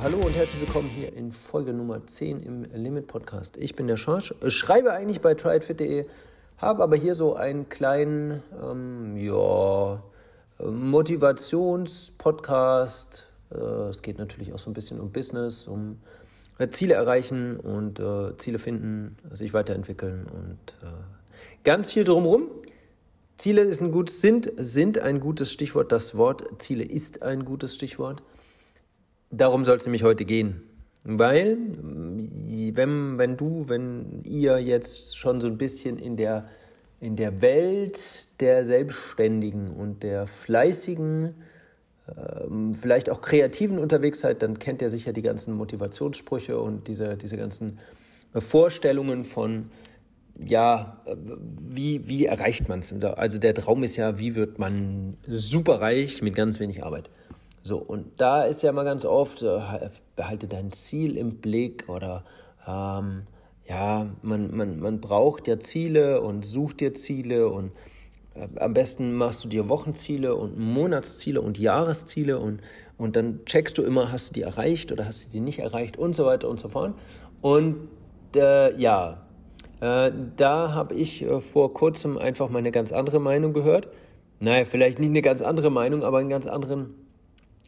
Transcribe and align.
hallo 0.00 0.18
und 0.18 0.32
herzlich 0.32 0.60
willkommen 0.60 0.88
hier 0.88 1.12
in 1.16 1.32
Folge 1.32 1.72
Nummer 1.72 2.06
10 2.06 2.44
im 2.44 2.62
Limit 2.72 3.08
Podcast. 3.08 3.56
Ich 3.56 3.74
bin 3.74 3.88
der 3.88 3.96
Schorsch, 3.96 4.32
schreibe 4.46 4.92
eigentlich 4.92 5.20
bei 5.20 5.34
tryitfit.de, 5.34 6.06
habe 6.58 6.84
aber 6.84 6.94
hier 6.94 7.16
so 7.16 7.34
einen 7.34 7.68
kleinen 7.68 8.40
ähm, 8.62 9.16
ja, 9.16 10.00
Motivations-Podcast. 10.64 13.26
Äh, 13.50 13.56
es 13.56 14.02
geht 14.02 14.18
natürlich 14.18 14.52
auch 14.52 14.60
so 14.60 14.70
ein 14.70 14.74
bisschen 14.74 15.00
um 15.00 15.10
Business, 15.10 15.66
um 15.66 15.98
äh, 16.58 16.68
Ziele 16.68 16.94
erreichen 16.94 17.58
und 17.58 17.98
äh, 17.98 18.36
Ziele 18.36 18.60
finden, 18.60 19.16
sich 19.32 19.52
weiterentwickeln 19.52 20.28
und 20.32 20.58
äh, 20.86 20.92
ganz 21.64 21.90
viel 21.90 22.04
drumherum. 22.04 22.46
Ziele 23.36 23.62
ist 23.62 23.82
ein 23.82 23.90
gut, 23.90 24.10
sind, 24.10 24.52
sind 24.58 24.98
ein 24.98 25.18
gutes 25.18 25.50
Stichwort. 25.50 25.90
Das 25.90 26.16
Wort 26.16 26.44
Ziele 26.58 26.84
ist 26.84 27.22
ein 27.22 27.44
gutes 27.44 27.74
Stichwort. 27.74 28.22
Darum 29.30 29.64
soll 29.64 29.76
es 29.76 29.84
nämlich 29.84 30.02
heute 30.02 30.24
gehen. 30.24 30.62
Weil, 31.04 31.56
wenn, 32.74 33.18
wenn 33.18 33.36
du, 33.36 33.68
wenn 33.68 34.20
ihr 34.24 34.58
jetzt 34.58 35.16
schon 35.16 35.40
so 35.40 35.46
ein 35.46 35.58
bisschen 35.58 35.98
in 35.98 36.16
der, 36.16 36.48
in 37.00 37.16
der 37.16 37.40
Welt 37.40 38.40
der 38.40 38.64
Selbstständigen 38.64 39.70
und 39.70 40.02
der 40.02 40.26
Fleißigen, 40.26 41.34
ähm, 42.16 42.74
vielleicht 42.74 43.10
auch 43.10 43.20
Kreativen 43.20 43.78
unterwegs 43.78 44.20
seid, 44.20 44.42
dann 44.42 44.58
kennt 44.58 44.82
ihr 44.82 44.90
sicher 44.90 45.12
die 45.12 45.22
ganzen 45.22 45.54
Motivationssprüche 45.54 46.58
und 46.58 46.88
diese, 46.88 47.16
diese 47.16 47.36
ganzen 47.36 47.78
Vorstellungen 48.34 49.24
von, 49.24 49.70
ja, 50.44 51.00
wie, 51.58 52.08
wie 52.08 52.26
erreicht 52.26 52.68
man 52.68 52.80
es? 52.80 52.92
Also 52.92 53.38
der 53.38 53.54
Traum 53.54 53.82
ist 53.82 53.96
ja, 53.96 54.18
wie 54.18 54.34
wird 54.34 54.58
man 54.58 55.16
superreich 55.26 56.22
mit 56.22 56.34
ganz 56.34 56.60
wenig 56.60 56.84
Arbeit? 56.84 57.10
So, 57.62 57.78
und 57.78 58.20
da 58.20 58.42
ist 58.42 58.62
ja 58.62 58.72
mal 58.72 58.84
ganz 58.84 59.04
oft, 59.04 59.42
äh, 59.42 59.90
behalte 60.16 60.48
dein 60.48 60.72
Ziel 60.72 61.16
im 61.16 61.36
Blick 61.36 61.88
oder 61.88 62.24
ähm, 62.66 63.22
ja, 63.68 64.06
man, 64.22 64.56
man, 64.56 64.78
man 64.78 65.00
braucht 65.00 65.46
ja 65.46 65.60
Ziele 65.60 66.22
und 66.22 66.44
sucht 66.44 66.80
dir 66.80 66.94
Ziele 66.94 67.48
und 67.48 67.72
äh, 68.34 68.48
am 68.58 68.74
besten 68.74 69.14
machst 69.14 69.44
du 69.44 69.48
dir 69.48 69.68
Wochenziele 69.68 70.34
und 70.34 70.58
Monatsziele 70.58 71.40
und 71.40 71.58
Jahresziele 71.58 72.38
und, 72.38 72.60
und 72.96 73.16
dann 73.16 73.44
checkst 73.44 73.76
du 73.76 73.82
immer, 73.82 74.10
hast 74.10 74.30
du 74.30 74.34
die 74.34 74.42
erreicht 74.42 74.92
oder 74.92 75.04
hast 75.04 75.26
du 75.26 75.30
die 75.30 75.40
nicht 75.40 75.58
erreicht 75.58 75.96
und 75.96 76.14
so 76.14 76.24
weiter 76.24 76.48
und 76.48 76.60
so 76.60 76.68
fort. 76.68 76.94
Und 77.40 77.88
äh, 78.34 78.78
ja, 78.80 79.22
äh, 79.80 80.10
da 80.36 80.72
habe 80.72 80.94
ich 80.94 81.22
äh, 81.22 81.40
vor 81.40 81.74
kurzem 81.74 82.18
einfach 82.18 82.48
mal 82.48 82.58
eine 82.58 82.72
ganz 82.72 82.92
andere 82.92 83.20
Meinung 83.20 83.52
gehört. 83.52 83.88
Naja, 84.40 84.64
vielleicht 84.64 84.98
nicht 84.98 85.10
eine 85.10 85.22
ganz 85.22 85.42
andere 85.42 85.70
Meinung, 85.70 86.02
aber 86.02 86.18
einen 86.18 86.28
ganz 86.28 86.46
anderen 86.46 86.94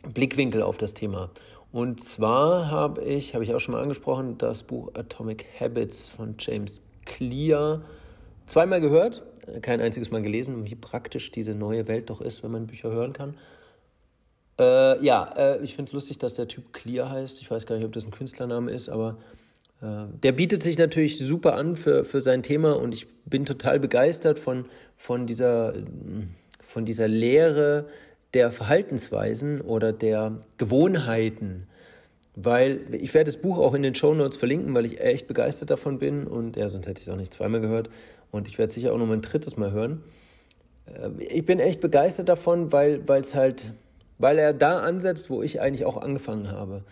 Blickwinkel 0.03 0.63
auf 0.63 0.79
das 0.79 0.95
Thema. 0.95 1.31
Und 1.73 2.03
zwar 2.03 2.71
habe 2.71 3.03
ich, 3.03 3.35
habe 3.35 3.45
ich 3.45 3.55
auch 3.55 3.61
schon 3.61 3.75
mal 3.75 3.83
angesprochen, 3.83 4.39
das 4.39 4.65
Buch 4.65 4.91
Atomic 4.95 5.47
Habits 5.59 6.09
von 6.09 6.35
James 6.39 6.83
Clear 7.05 7.83
zweimal 8.47 8.81
gehört, 8.81 9.23
kein 9.63 9.81
einziges 9.81 10.11
Mal 10.11 10.23
gelesen, 10.23 10.65
wie 10.65 10.75
praktisch 10.75 11.31
diese 11.31 11.55
neue 11.55 11.87
Welt 11.87 12.11
doch 12.11 12.21
ist, 12.21 12.43
wenn 12.43 12.51
man 12.51 12.67
Bücher 12.67 12.91
hören 12.91 13.13
kann. 13.13 13.35
Äh, 14.59 15.03
ja, 15.05 15.33
äh, 15.37 15.63
ich 15.63 15.77
finde 15.77 15.91
es 15.91 15.93
lustig, 15.93 16.19
dass 16.19 16.35
der 16.35 16.49
Typ 16.49 16.73
Clear 16.73 17.09
heißt. 17.09 17.41
Ich 17.41 17.51
weiß 17.51 17.67
gar 17.67 17.77
nicht, 17.77 17.85
ob 17.85 17.93
das 17.93 18.05
ein 18.05 18.11
Künstlername 18.11 18.71
ist, 18.71 18.89
aber 18.89 19.17
äh, 19.81 20.05
der 20.23 20.33
bietet 20.33 20.63
sich 20.63 20.77
natürlich 20.77 21.19
super 21.19 21.55
an 21.55 21.77
für, 21.77 22.05
für 22.05 22.21
sein 22.21 22.43
Thema 22.43 22.73
und 22.77 22.95
ich 22.95 23.07
bin 23.25 23.47
total 23.47 23.81
begeistert 23.81 24.39
von, 24.39 24.67
von, 24.97 25.27
dieser, 25.27 25.73
von 26.63 26.85
dieser 26.85 27.09
Lehre 27.09 27.87
der 28.35 28.53
Verhaltensweisen 28.53 29.61
oder 29.61 29.93
der 29.93 30.41
Gewohnheiten. 30.57 31.67
Weil 32.37 32.81
ich 32.93 33.13
werde 33.13 33.27
das 33.27 33.41
Buch 33.41 33.59
auch 33.59 33.75
in 33.75 33.83
den 33.83 33.95
Show 33.95 34.15
Notes 34.15 34.39
verlinken, 34.39 34.75
weil 34.75 34.85
ich 34.85 35.01
echt 35.01 35.27
begeistert 35.27 35.71
davon 35.71 35.99
bin 35.99 36.27
und 36.27 36.57
ja, 36.57 36.69
sonst 36.69 36.87
hätte 36.87 37.01
ich 37.01 37.07
es 37.07 37.13
auch 37.13 37.17
nicht 37.17 37.35
zweimal 37.35 37.61
gehört 37.61 37.91
und 38.31 38.49
ich 38.49 38.59
werde 38.59 38.73
sicher 38.73 38.93
auch 38.93 38.99
noch 38.99 39.07
mein 39.07 39.23
drittes 39.23 39.57
Mal 39.57 39.73
hören. 39.73 40.03
Äh, 40.87 41.11
ich 41.23 41.45
bin 41.45 41.59
echt 41.59 41.81
begeistert 41.81 42.29
davon, 42.29 42.73
weil 42.73 43.03
es 43.09 43.35
halt, 43.35 43.73
weil 44.19 44.39
er 44.39 44.53
da 44.53 44.81
ansetzt, 44.81 45.31
wo 45.31 45.43
ich 45.43 45.61
eigentlich 45.61 45.85
auch 45.85 45.97
angefangen 45.97 46.51
habe. 46.51 46.85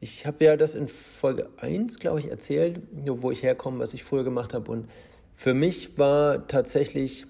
Ich 0.00 0.26
habe 0.26 0.44
ja 0.44 0.56
das 0.56 0.74
in 0.74 0.88
Folge 0.88 1.48
1, 1.56 1.98
glaube 1.98 2.20
ich, 2.20 2.30
erzählt, 2.30 2.80
wo 2.92 3.30
ich 3.30 3.42
herkomme, 3.42 3.78
was 3.78 3.94
ich 3.94 4.04
früher 4.04 4.24
gemacht 4.24 4.52
habe. 4.52 4.70
Und 4.70 4.88
für 5.34 5.54
mich 5.54 5.98
war 5.98 6.46
tatsächlich, 6.46 7.26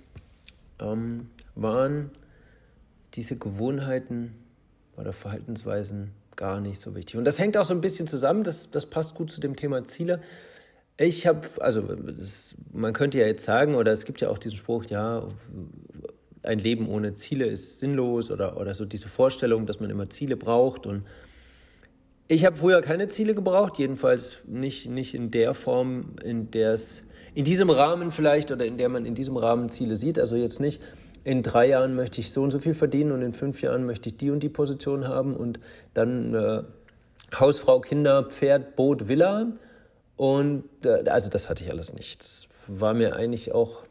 ähm, 0.80 1.30
waren 1.54 2.10
diese 3.14 3.36
Gewohnheiten 3.36 4.34
oder 4.97 5.12
Verhaltensweisen 5.12 6.12
gar 6.36 6.60
nicht 6.60 6.80
so 6.80 6.94
wichtig. 6.94 7.16
Und 7.16 7.25
das 7.25 7.38
hängt 7.38 7.56
auch 7.56 7.64
so 7.64 7.75
ein 7.75 7.80
bisschen 7.80 8.06
zusammen, 8.06 8.44
das, 8.44 8.70
das 8.70 8.86
passt 8.86 9.14
gut 9.14 9.30
zu 9.30 9.41
dem 9.41 9.56
Thema 9.56 9.84
Ziele. 9.84 10.20
Ich 10.97 11.26
habe, 11.26 11.41
also 11.60 11.82
das, 11.82 12.54
man 12.72 12.92
könnte 12.92 13.19
ja 13.19 13.26
jetzt 13.26 13.44
sagen, 13.44 13.74
oder 13.74 13.92
es 13.92 14.04
gibt 14.04 14.20
ja 14.20 14.30
auch 14.30 14.38
diesen 14.38 14.56
Spruch, 14.56 14.84
ja, 14.86 15.28
ein 16.42 16.58
Leben 16.58 16.88
ohne 16.88 17.14
Ziele 17.14 17.47
ist 17.47 17.78
sinnlos 17.78 18.30
oder, 18.30 18.56
oder 18.58 18.74
so 18.74 18.84
diese 18.84 19.08
Vorstellung, 19.08 19.66
dass 19.66 19.80
man 19.80 19.91
immer 19.91 20.10
Ziele 20.10 20.36
braucht 20.36 20.86
und 20.86 21.04
ich 22.26 22.44
habe 22.44 22.56
früher 22.56 22.80
keine 22.80 23.08
Ziele 23.08 23.34
gebraucht, 23.34 23.78
jedenfalls 23.78 24.38
nicht, 24.47 24.88
nicht 24.88 25.14
in 25.14 25.30
der 25.30 25.53
Form, 25.54 26.16
in 26.22 26.50
der 26.50 26.72
es 26.72 27.04
in 27.34 27.44
diesem 27.44 27.69
Rahmen 27.69 28.10
vielleicht 28.10 28.50
oder 28.50 28.64
in 28.64 28.78
der 28.78 28.88
man 28.88 29.04
in 29.04 29.14
diesem 29.14 29.36
Rahmen 29.36 29.69
Ziele 29.69 29.97
sieht. 29.97 30.19
Also 30.19 30.36
jetzt 30.36 30.60
nicht, 30.60 30.80
in 31.24 31.42
drei 31.42 31.68
Jahren 31.68 31.94
möchte 31.94 32.20
ich 32.20 32.30
so 32.30 32.42
und 32.42 32.50
so 32.50 32.58
viel 32.58 32.74
verdienen 32.74 33.12
und 33.12 33.22
in 33.22 33.32
fünf 33.32 33.62
Jahren 33.62 33.86
möchte 33.86 34.08
ich 34.08 34.16
die 34.16 34.30
und 34.30 34.40
die 34.40 34.48
Position 34.48 35.08
haben 35.08 35.34
und 35.34 35.58
dann 35.94 36.34
äh, 36.34 36.62
Hausfrau, 37.38 37.80
Kinder, 37.80 38.24
Pferd, 38.24 38.76
Boot, 38.76 39.08
Villa. 39.08 39.46
Und 40.16 40.64
äh, 40.84 41.08
also 41.08 41.30
das 41.30 41.48
hatte 41.48 41.64
ich 41.64 41.70
alles 41.70 41.94
nicht. 41.94 42.20
Das 42.20 42.48
war 42.68 42.94
mir 42.94 43.16
eigentlich 43.16 43.52
auch, 43.52 43.82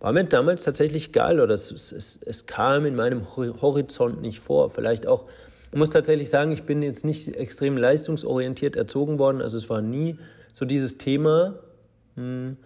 war 0.00 0.12
mir 0.12 0.24
damals 0.24 0.64
tatsächlich 0.64 1.12
geil 1.12 1.40
oder 1.40 1.54
es, 1.54 1.70
es, 1.70 2.18
es 2.24 2.46
kam 2.46 2.86
in 2.86 2.96
meinem 2.96 3.36
Horizont 3.36 4.20
nicht 4.22 4.40
vor. 4.40 4.70
Vielleicht 4.70 5.06
auch 5.06 5.26
ich 5.72 5.78
muss 5.78 5.90
tatsächlich 5.90 6.30
sagen, 6.30 6.50
ich 6.50 6.64
bin 6.64 6.82
jetzt 6.82 7.04
nicht 7.04 7.28
extrem 7.36 7.76
leistungsorientiert 7.76 8.74
erzogen 8.74 9.18
worden. 9.20 9.40
Also 9.40 9.56
es 9.56 9.70
war 9.70 9.80
nie 9.80 10.18
so 10.52 10.64
dieses 10.64 10.98
Thema, 10.98 11.54
hm, 12.16 12.56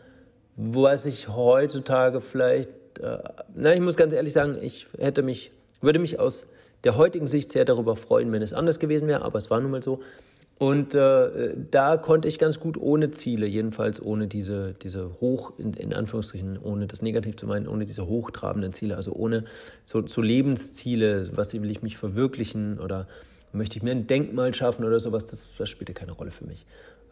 was 0.57 1.05
ich 1.05 1.29
heutzutage 1.29 2.23
vielleicht, 2.23 2.71
äh, 3.01 3.19
na, 3.55 3.75
ich 3.75 3.81
muss 3.81 3.97
ganz 3.97 4.13
ehrlich 4.13 4.33
sagen, 4.33 4.59
ich 4.61 4.87
hätte 4.99 5.23
mich, 5.23 5.51
würde 5.81 5.99
mich 5.99 6.19
aus 6.19 6.47
der 6.85 6.97
heutigen 6.97 7.27
Sicht 7.27 7.51
sehr 7.51 7.65
darüber 7.65 7.97
freuen, 7.97 8.31
wenn 8.33 8.43
es 8.43 8.53
anders 8.53 8.79
gewesen 8.79 9.09
wäre, 9.09 9.23
aber 9.23 9.39
es 9.39 9.51
war 9.51 9.61
nun 9.61 9.71
mal 9.71 9.83
so. 9.83 10.01
Und 10.57 10.95
äh, 10.95 11.55
da 11.71 11.97
konnte 11.97 12.29
ich 12.29 12.39
ganz 12.39 12.61
gut 12.61 12.77
ohne 12.77 13.11
Ziele, 13.11 13.47
jedenfalls 13.47 14.01
ohne 14.01 14.29
diese, 14.29 14.75
diese 14.75 15.21
hoch, 15.21 15.53
in, 15.59 15.73
in 15.75 15.93
Anführungsstrichen, 15.93 16.59
ohne 16.63 16.87
das 16.87 17.03
negativ 17.03 17.37
zu 17.37 17.47
meinen, 17.47 17.67
ohne 17.67 17.87
diese 17.87 18.07
hochtrabenden 18.07 18.73
Ziele, 18.73 18.97
also 18.97 19.13
ohne 19.13 19.45
so, 19.83 20.07
so 20.07 20.23
Lebensziele, 20.23 21.29
was 21.35 21.53
will 21.55 21.71
ich 21.71 21.83
mich 21.83 21.97
verwirklichen 21.97 22.79
oder 22.79 23.09
möchte 23.53 23.77
ich 23.79 23.83
mir 23.83 23.91
ein 23.91 24.07
Denkmal 24.07 24.55
schaffen 24.55 24.85
oder 24.85 25.01
sowas, 25.01 25.27
das, 25.27 25.49
das 25.59 25.69
spielte 25.69 25.93
keine 25.93 26.13
Rolle 26.13 26.31
für 26.31 26.45
mich. 26.45 26.67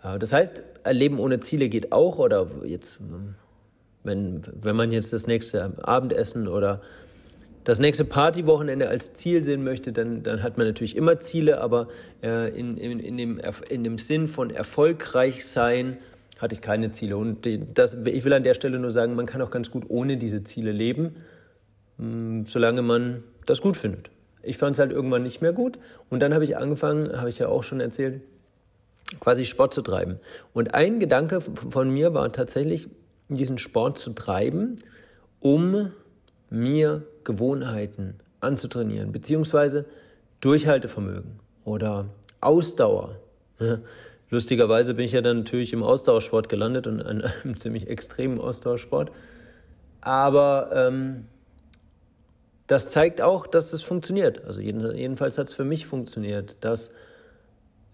Äh, 0.05 0.21
das 0.21 0.33
heißt, 0.33 0.63
Leben 0.91 1.19
ohne 1.19 1.41
Ziele 1.41 1.69
geht 1.69 1.91
auch 1.91 2.19
oder 2.19 2.49
jetzt, 2.65 2.99
wenn, 4.05 4.43
wenn 4.61 4.77
man 4.77 4.93
jetzt 4.93 5.13
das 5.13 5.27
nächste 5.27 5.73
Abendessen 5.87 6.49
oder 6.49 6.81
das 7.65 7.79
nächste 7.79 8.05
Partywochenende 8.05 8.89
als 8.89 9.15
Ziel 9.15 9.45
sehen 9.45 9.63
möchte, 9.63 9.93
dann, 9.93 10.23
dann 10.23 10.43
hat 10.43 10.59
man 10.59 10.67
natürlich 10.67 10.97
immer 10.97 11.21
Ziele, 11.21 11.61
aber 11.61 11.89
äh, 12.23 12.49
in, 12.59 12.77
in, 12.77 12.99
in, 12.99 13.17
dem, 13.17 13.41
in 13.69 13.85
dem 13.85 13.99
Sinn 13.99 14.27
von 14.27 14.51
erfolgreich 14.51 15.47
sein 15.47 15.99
hatte 16.39 16.55
ich 16.55 16.61
keine 16.61 16.91
Ziele. 16.91 17.17
Und 17.17 17.47
das, 17.75 17.97
ich 18.05 18.25
will 18.25 18.33
an 18.33 18.43
der 18.43 18.55
Stelle 18.55 18.81
nur 18.81 18.91
sagen, 18.91 19.15
man 19.15 19.27
kann 19.27 19.41
auch 19.43 19.53
ganz 19.53 19.71
gut 19.71 19.85
ohne 19.89 20.17
diese 20.17 20.43
Ziele 20.43 20.73
leben, 20.73 21.15
mh, 21.99 22.05
hm, 22.05 22.47
solange 22.47 22.83
man 22.83 23.23
das 23.47 23.61
gut 23.61 23.77
findet. 23.77 24.11
Ich 24.43 24.59
fand 24.59 24.75
es 24.75 24.81
halt 24.81 24.91
irgendwann 24.91 25.23
nicht 25.23 25.41
mehr 25.41 25.53
gut 25.53 25.79
und 26.11 26.19
dann 26.19 26.35
habe 26.35 26.43
ich 26.43 26.57
angefangen, 26.57 27.17
habe 27.17 27.29
ich 27.29 27.39
ja 27.39 27.47
auch 27.47 27.63
schon 27.63 27.79
erzählt, 27.79 28.23
quasi 29.21 29.45
Sport 29.45 29.73
zu 29.73 29.83
treiben. 29.83 30.19
Und 30.53 30.75
ein 30.75 30.99
Gedanke 30.99 31.41
von 31.41 31.91
mir 31.91 32.13
war 32.13 32.33
tatsächlich, 32.33 32.89
diesen 33.35 33.59
Sport 33.59 33.99
zu 33.99 34.11
treiben, 34.11 34.77
um 35.41 35.93
mir 36.51 37.07
Gewohnheiten 37.25 38.15
anzutrainieren, 38.41 39.13
beziehungsweise 39.13 39.87
Durchhaltevermögen 40.41 41.41
oder 41.65 42.07
Ausdauer. 42.41 43.17
Lustigerweise 44.31 44.95
bin 44.95 45.05
ich 45.05 45.13
ja 45.13 45.21
dann 45.21 45.39
natürlich 45.39 45.73
im 45.73 45.83
Ausdauersport 45.83 46.49
gelandet 46.49 46.87
und 46.87 47.01
in 47.01 47.23
einem 47.45 47.57
ziemlich 47.57 47.89
extremen 47.89 48.41
Ausdauersport. 48.41 49.13
Aber 50.01 50.71
ähm, 50.75 51.27
das 52.67 52.89
zeigt 52.89 53.21
auch, 53.21 53.47
dass 53.47 53.73
es 53.73 53.83
funktioniert. 53.83 54.45
Also 54.45 54.61
jedenfalls 54.61 55.39
hat 55.39 55.49
es 55.49 55.55
für 55.55 55.65
mich 55.65 55.87
funktioniert, 55.87 56.57
dass 56.61 56.91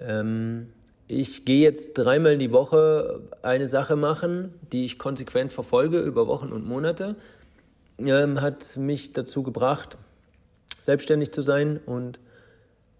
ähm, 0.00 0.72
ich 1.08 1.44
gehe 1.46 1.60
jetzt 1.60 1.94
dreimal 1.94 2.36
die 2.36 2.52
Woche 2.52 3.22
eine 3.42 3.66
Sache 3.66 3.96
machen, 3.96 4.52
die 4.72 4.84
ich 4.84 4.98
konsequent 4.98 5.52
verfolge 5.52 6.00
über 6.00 6.26
Wochen 6.26 6.52
und 6.52 6.66
Monate 6.66 7.16
ähm, 7.98 8.40
hat 8.40 8.76
mich 8.76 9.12
dazu 9.12 9.42
gebracht, 9.42 9.96
selbstständig 10.82 11.32
zu 11.32 11.42
sein 11.42 11.80
und 11.84 12.20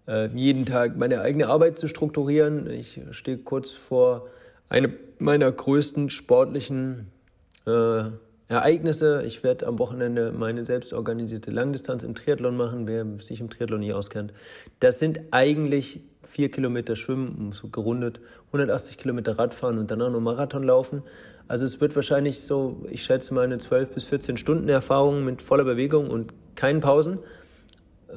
äh, 0.07 0.27
jeden 0.35 0.65
Tag 0.65 0.97
meine 0.97 1.21
eigene 1.21 1.47
Arbeit 1.47 1.77
zu 1.77 1.87
strukturieren. 1.87 2.69
Ich 2.69 2.99
stehe 3.11 3.37
kurz 3.37 3.71
vor 3.71 4.27
einem 4.67 4.93
meiner 5.19 5.51
größten 5.51 6.09
sportlichen 6.09 7.07
äh, 7.65 8.03
Ereignisse. 8.49 9.21
Ich 9.25 9.43
werde 9.43 9.67
am 9.67 9.77
Wochenende 9.77 10.31
meine 10.31 10.65
selbstorganisierte 10.65 11.51
Langdistanz 11.51 12.03
im 12.03 12.15
Triathlon 12.15 12.57
machen, 12.57 12.87
wer 12.87 13.05
sich 13.19 13.41
im 13.41 13.49
Triathlon 13.49 13.79
nicht 13.79 13.93
auskennt. 13.93 14.33
Das 14.79 14.97
sind 14.97 15.21
eigentlich 15.29 16.01
vier 16.27 16.49
Kilometer 16.49 16.95
Schwimmen, 16.95 17.51
so 17.51 17.69
gerundet, 17.69 18.19
180 18.47 18.97
Kilometer 18.97 19.37
Radfahren 19.37 19.77
und 19.77 19.91
dann 19.91 20.01
auch 20.01 20.09
noch 20.09 20.19
Marathon 20.19 20.63
laufen. 20.63 21.03
Also 21.47 21.65
es 21.65 21.79
wird 21.79 21.95
wahrscheinlich 21.95 22.41
so, 22.41 22.85
ich 22.89 23.03
schätze 23.03 23.35
mal 23.35 23.43
eine 23.43 23.59
12 23.59 23.89
bis 23.91 24.03
14 24.05 24.37
Stunden 24.37 24.67
Erfahrung 24.67 25.23
mit 25.23 25.43
voller 25.43 25.63
Bewegung 25.63 26.09
und 26.09 26.33
keinen 26.55 26.79
Pausen. 26.79 27.19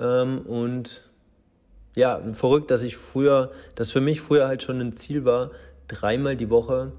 Ähm, 0.00 0.40
und 0.46 1.11
ja, 1.94 2.23
verrückt, 2.32 2.70
dass 2.70 2.82
ich 2.82 2.96
früher, 2.96 3.52
dass 3.75 3.90
für 3.93 4.00
mich 4.00 4.23
früher 4.23 4.49
halt 4.49 4.62
schon 4.62 4.81
ein 4.81 4.94
Ziel 4.94 5.26
war, 5.26 5.50
dreimal 5.88 6.37
die 6.37 6.49
Woche 6.49 6.93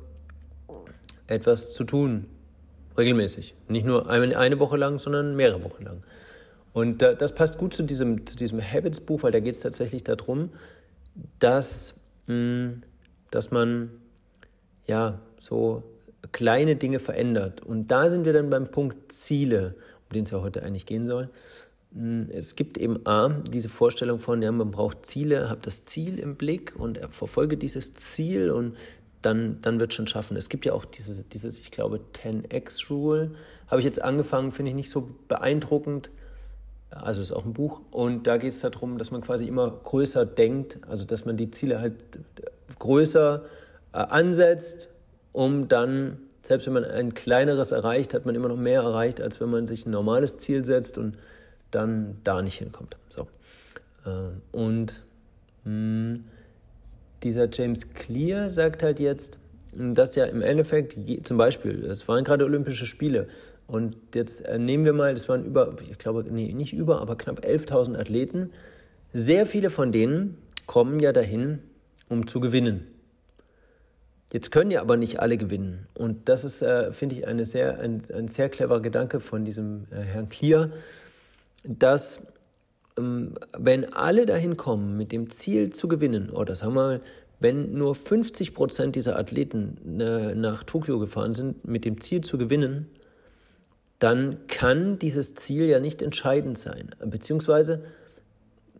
etwas 1.25 1.74
zu 1.74 1.83
tun 1.83 2.27
regelmäßig. 2.98 3.56
Nicht 3.68 3.86
nur 3.86 4.10
eine, 4.10 4.60
Woche 4.60 4.78
lang, 4.78 5.00
sondern 5.00 5.36
mehrere 5.36 5.63
Wochen 5.63 5.84
lang. 5.84 6.04
Und 6.74 7.01
das 7.01 7.36
passt 7.36 7.57
gut 7.57 7.74
zu 7.74 7.84
diesem, 7.84 8.25
zu 8.25 8.36
diesem 8.36 8.60
Habits-Buch, 8.60 9.24
weil 9.24 9.31
da 9.31 9.40
geht 9.40 9.56
es 9.56 9.62
tatsächlich 9.62 10.04
darum, 10.04 10.50
dass, 11.40 11.95
hm, 12.25 12.81
dass 13.30 13.51
man 13.51 13.92
ja 14.88 15.19
so 15.40 15.84
kleine 16.31 16.75
Dinge 16.75 17.00
verändert. 17.00 17.62
Und 17.62 17.92
da 17.92 18.10
sind 18.10 18.25
wir 18.25 18.34
dann 18.34 18.50
beim 18.50 18.72
Punkt 18.72 19.12
Ziele, 19.12 19.75
um 20.10 20.16
den 20.16 20.24
es 20.24 20.31
ja 20.31 20.42
heute 20.42 20.63
eigentlich 20.63 20.88
gehen 20.88 21.06
soll. 21.06 21.30
Hm, 21.94 22.28
es 22.31 22.56
gibt 22.56 22.78
eben 22.80 23.06
A, 23.06 23.30
diese 23.30 23.69
Vorstellung 23.69 24.19
von, 24.19 24.42
ja, 24.42 24.51
man 24.51 24.72
braucht 24.72 25.06
Ziele, 25.06 25.50
habe 25.50 25.62
das 25.62 25.86
Ziel 25.86 26.18
im 26.18 26.36
Blick 26.36 26.74
und 26.75 27.00
verfolge 27.12 27.56
dieses 27.56 27.94
Ziel 27.94 28.50
und 28.50 28.75
dann, 29.25 29.59
dann 29.61 29.79
wird 29.79 29.93
schon 29.93 30.07
schaffen. 30.07 30.37
Es 30.37 30.49
gibt 30.49 30.65
ja 30.65 30.73
auch 30.73 30.85
diese, 30.85 31.23
dieses, 31.23 31.59
ich 31.59 31.71
glaube, 31.71 31.99
10x-Rule. 32.13 33.31
Habe 33.67 33.79
ich 33.79 33.85
jetzt 33.85 34.01
angefangen, 34.01 34.51
finde 34.51 34.69
ich 34.69 34.75
nicht 34.75 34.89
so 34.89 35.09
beeindruckend. 35.27 36.09
Also 36.89 37.21
ist 37.21 37.31
auch 37.31 37.45
ein 37.45 37.53
Buch. 37.53 37.81
Und 37.91 38.27
da 38.27 38.37
geht 38.37 38.51
es 38.51 38.59
darum, 38.59 38.97
dass 38.97 39.11
man 39.11 39.21
quasi 39.21 39.47
immer 39.47 39.69
größer 39.69 40.25
denkt, 40.25 40.77
also 40.87 41.05
dass 41.05 41.25
man 41.25 41.37
die 41.37 41.49
Ziele 41.49 41.79
halt 41.79 41.95
größer 42.79 43.43
äh, 43.93 43.97
ansetzt, 43.97 44.89
um 45.31 45.67
dann, 45.67 46.19
selbst 46.43 46.67
wenn 46.67 46.73
man 46.73 46.85
ein 46.85 47.13
kleineres 47.13 47.71
erreicht, 47.71 48.13
hat 48.13 48.25
man 48.25 48.35
immer 48.35 48.49
noch 48.49 48.57
mehr 48.57 48.81
erreicht, 48.81 49.21
als 49.21 49.39
wenn 49.39 49.49
man 49.49 49.65
sich 49.65 49.85
ein 49.85 49.91
normales 49.91 50.37
Ziel 50.37 50.63
setzt 50.65 50.97
und 50.97 51.17
dann 51.71 52.17
da 52.23 52.41
nicht 52.41 52.59
hinkommt. 52.59 52.97
So. 53.09 53.27
Äh, 54.05 54.29
und 54.51 55.03
mh, 55.63 55.71
hm, 55.71 56.23
dieser 57.23 57.47
James 57.51 57.93
Clear 57.93 58.49
sagt 58.49 58.83
halt 58.83 58.99
jetzt, 58.99 59.39
dass 59.75 60.15
ja 60.15 60.25
im 60.25 60.41
Endeffekt, 60.41 60.93
je, 60.93 61.19
zum 61.23 61.37
Beispiel, 61.37 61.85
es 61.85 62.07
waren 62.07 62.23
gerade 62.23 62.45
Olympische 62.45 62.85
Spiele 62.85 63.27
und 63.67 63.95
jetzt 64.13 64.41
äh, 64.45 64.59
nehmen 64.59 64.85
wir 64.85 64.93
mal, 64.93 65.13
es 65.13 65.27
waren 65.29 65.45
über, 65.45 65.75
ich 65.89 65.97
glaube, 65.97 66.25
nee, 66.29 66.53
nicht 66.53 66.73
über, 66.73 67.01
aber 67.01 67.15
knapp 67.15 67.39
11.000 67.45 67.97
Athleten. 67.97 68.51
Sehr 69.13 69.45
viele 69.45 69.69
von 69.69 69.91
denen 69.91 70.37
kommen 70.67 70.99
ja 70.99 71.11
dahin, 71.11 71.59
um 72.09 72.27
zu 72.27 72.39
gewinnen. 72.39 72.87
Jetzt 74.31 74.51
können 74.51 74.71
ja 74.71 74.81
aber 74.81 74.97
nicht 74.97 75.19
alle 75.19 75.37
gewinnen. 75.37 75.87
Und 75.93 76.27
das 76.27 76.43
ist, 76.43 76.61
äh, 76.61 76.91
finde 76.91 77.15
ich, 77.15 77.27
eine 77.27 77.45
sehr, 77.45 77.79
ein, 77.79 78.01
ein 78.13 78.27
sehr 78.27 78.49
cleverer 78.49 78.81
Gedanke 78.81 79.19
von 79.19 79.45
diesem 79.45 79.85
äh, 79.91 80.01
Herrn 80.01 80.29
Clear, 80.29 80.71
dass 81.63 82.21
wenn 82.95 83.94
alle 83.94 84.25
dahin 84.25 84.57
kommen 84.57 84.98
mit 84.98 85.12
dem 85.12 85.30
Ziel 85.30 85.72
zu 85.72 85.88
gewinnen, 85.88 86.30
oder 86.30 86.56
sagen 86.56 86.74
wir 86.75 86.81
mal, 86.81 87.01
wenn 87.40 87.74
nur 87.74 87.95
50 87.95 88.54
Prozent 88.54 88.95
dieser 88.95 89.18
Athleten 89.18 90.00
äh, 90.00 90.34
nach 90.34 90.63
Tokio 90.63 91.00
gefahren 91.00 91.34
sind 91.34 91.68
mit 91.68 91.84
dem 91.86 92.00
Ziel 92.00 92.22
zu 92.22 92.38
gewinnen, 92.38 92.88
dann 94.00 94.48
kann 94.48 95.00
dieses 95.00 95.36
Ziel 95.36 95.66
ja 95.66 95.80
nicht 95.80 96.01
entscheidend 96.01 96.57
sein. 96.57 96.90
Beziehungsweise 97.06 97.84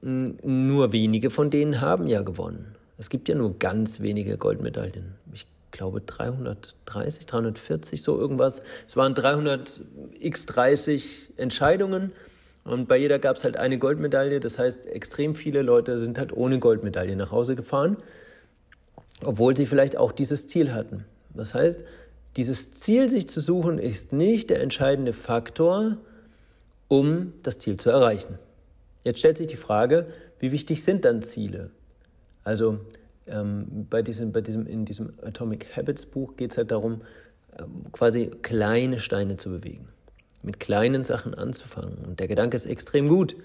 nur 0.02 0.92
wenige 0.92 1.30
von 1.30 1.50
denen 1.50 1.80
haben 1.80 2.08
ja 2.08 2.24
gewonnen. 2.24 2.76
Es 2.98 3.10
gibt 3.10 3.30
ja 3.30 3.36
nur 3.36 3.58
ganz 3.58 4.02
wenige 4.02 4.38
Goldmedaillen. 4.38 5.16
Ich 5.34 5.48
glaube 5.72 6.02
330, 6.02 7.26
340, 7.26 8.02
so 8.02 8.20
irgendwas. 8.20 8.62
Es 8.86 8.98
waren 8.98 9.14
300 9.14 9.82
x 10.20 10.46
30 10.46 11.32
Entscheidungen 11.38 12.12
und 12.66 12.88
bei 12.88 12.98
jeder 12.98 13.20
gab 13.20 13.36
es 13.36 13.44
halt 13.44 13.58
eine 13.58 13.78
Goldmedaille. 13.78 14.40
Das 14.40 14.58
heißt, 14.58 14.86
extrem 14.86 15.36
viele 15.36 15.62
Leute 15.62 15.98
sind 15.98 16.18
halt 16.18 16.32
ohne 16.32 16.60
Goldmedaille 16.60 17.16
nach 17.16 17.32
Hause 17.32 17.56
gefahren, 17.56 17.98
obwohl 19.22 19.56
sie 19.58 19.66
vielleicht 19.66 19.98
auch 19.98 20.12
dieses 20.12 20.48
Ziel 20.48 20.74
hatten. 20.74 21.06
Das 21.34 21.54
heißt, 21.54 21.84
dieses 22.38 22.72
Ziel 22.72 23.10
sich 23.10 23.28
zu 23.28 23.42
suchen 23.42 23.80
ist 23.80 24.14
nicht 24.14 24.50
der 24.50 24.62
entscheidende 24.62 25.14
Faktor, 25.14 25.98
um 26.88 27.34
das 27.44 27.60
Ziel 27.60 27.78
zu 27.78 27.90
erreichen. 27.90 28.40
Jetzt 29.04 29.20
stellt 29.20 29.38
sich 29.38 29.48
die 29.48 29.58
Frage, 29.58 30.08
wie 30.40 30.52
wichtig 30.52 30.84
sind 30.84 31.06
dann 31.06 31.22
Ziele? 31.22 31.70
Also 32.44 32.80
ähm, 33.28 33.88
bei 33.90 34.02
diesem, 34.02 34.32
bei 34.32 34.42
diesem, 34.42 34.68
in 34.68 34.86
diesem 34.86 35.14
Atomic 35.22 35.76
Habits 35.76 36.06
Buch 36.06 36.36
geht 36.38 36.52
es 36.52 36.58
halt 36.58 36.72
darum, 36.72 37.02
ähm, 37.60 37.92
quasi 37.92 38.32
kleine 38.42 39.00
Steine 39.00 39.38
zu 39.38 39.50
bewegen 39.50 39.93
mit 40.44 40.60
kleinen 40.60 41.04
Sachen 41.04 41.34
anzufangen. 41.34 41.98
Und 42.06 42.20
der 42.20 42.28
Gedanke 42.28 42.56
ist 42.56 42.66
extrem 42.66 43.08
gut, 43.08 43.36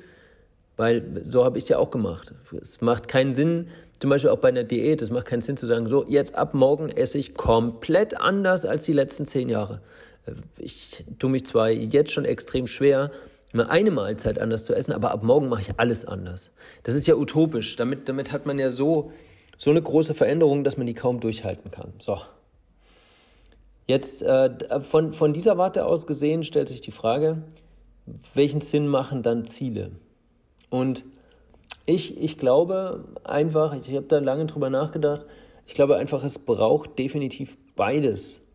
weil 0.77 1.23
so 1.25 1.45
habe 1.45 1.59
ich 1.59 1.65
es 1.65 1.69
ja 1.69 1.79
auch 1.79 1.91
gemacht. 1.91 2.35
Es 2.61 2.81
macht 2.81 3.09
keinen 3.09 3.35
Sinn, 3.35 3.69
zum 4.01 4.11
Beispiel 4.11 4.31
auch 4.31 4.39
bei 4.39 4.49
einer 4.49 4.65
Diät, 4.65 5.03
es 5.03 5.11
macht 5.11 5.27
keinen 5.27 5.43
Sinn 5.43 5.57
zu 5.57 5.67
sagen, 5.67 5.87
so 5.89 6.05
jetzt 6.07 6.35
ab 6.35 6.55
morgen 6.55 6.89
esse 6.89 7.19
ich 7.19 7.35
komplett 7.35 8.21
anders 8.21 8.65
als 8.65 8.85
die 8.85 8.93
letzten 8.93 9.27
zehn 9.27 9.49
Jahre. 9.49 9.81
Ich 10.59 11.05
tue 11.19 11.31
mich 11.31 11.47
zwar 11.47 11.71
jetzt 11.71 12.13
schon 12.13 12.25
extrem 12.25 12.67
schwer, 12.67 13.11
immer 13.53 13.71
eine 13.71 13.91
Mahlzeit 13.91 14.39
anders 14.39 14.65
zu 14.65 14.75
essen, 14.75 14.93
aber 14.93 15.11
ab 15.11 15.23
morgen 15.23 15.49
mache 15.49 15.63
ich 15.63 15.71
alles 15.79 16.05
anders. 16.05 16.53
Das 16.83 16.95
ist 16.95 17.07
ja 17.07 17.15
utopisch. 17.15 17.77
Damit, 17.77 18.09
damit 18.09 18.31
hat 18.31 18.47
man 18.47 18.59
ja 18.59 18.71
so, 18.71 19.11
so 19.57 19.71
eine 19.71 19.81
große 19.81 20.15
Veränderung, 20.15 20.65
dass 20.65 20.77
man 20.77 20.87
die 20.87 20.95
kaum 20.95 21.21
durchhalten 21.21 21.71
kann. 21.71 21.93
So. 21.99 22.19
Jetzt 23.89 24.23
äh, 24.23 24.81
von, 24.83 25.15
von 25.15 25.33
dieser 25.33 25.57
Warte 25.57 25.87
aus 25.87 26.07
gesehen 26.07 26.45
stellt 26.45 26.69
sich 26.69 26.83
die 26.83 26.91
Frage, 26.91 27.43
welchen 28.35 28.61
Sinn 28.61 28.87
machen 28.87 29.23
dann 29.23 29.47
Ziele? 29.47 29.93
Und 30.69 31.07
ich, 31.87 32.23
ich 32.23 32.37
glaube 32.37 33.07
einfach, 33.25 33.75
ich 33.75 33.89
habe 33.97 34.07
da 34.07 34.19
lange 34.19 34.45
drüber 34.45 34.69
nachgedacht, 34.69 35.25
ich 35.67 35.73
glaube 35.73 35.97
einfach, 35.97 36.23
es 36.23 36.39
braucht 36.39 36.99
definitiv 36.99 37.57
beides. 37.77 38.47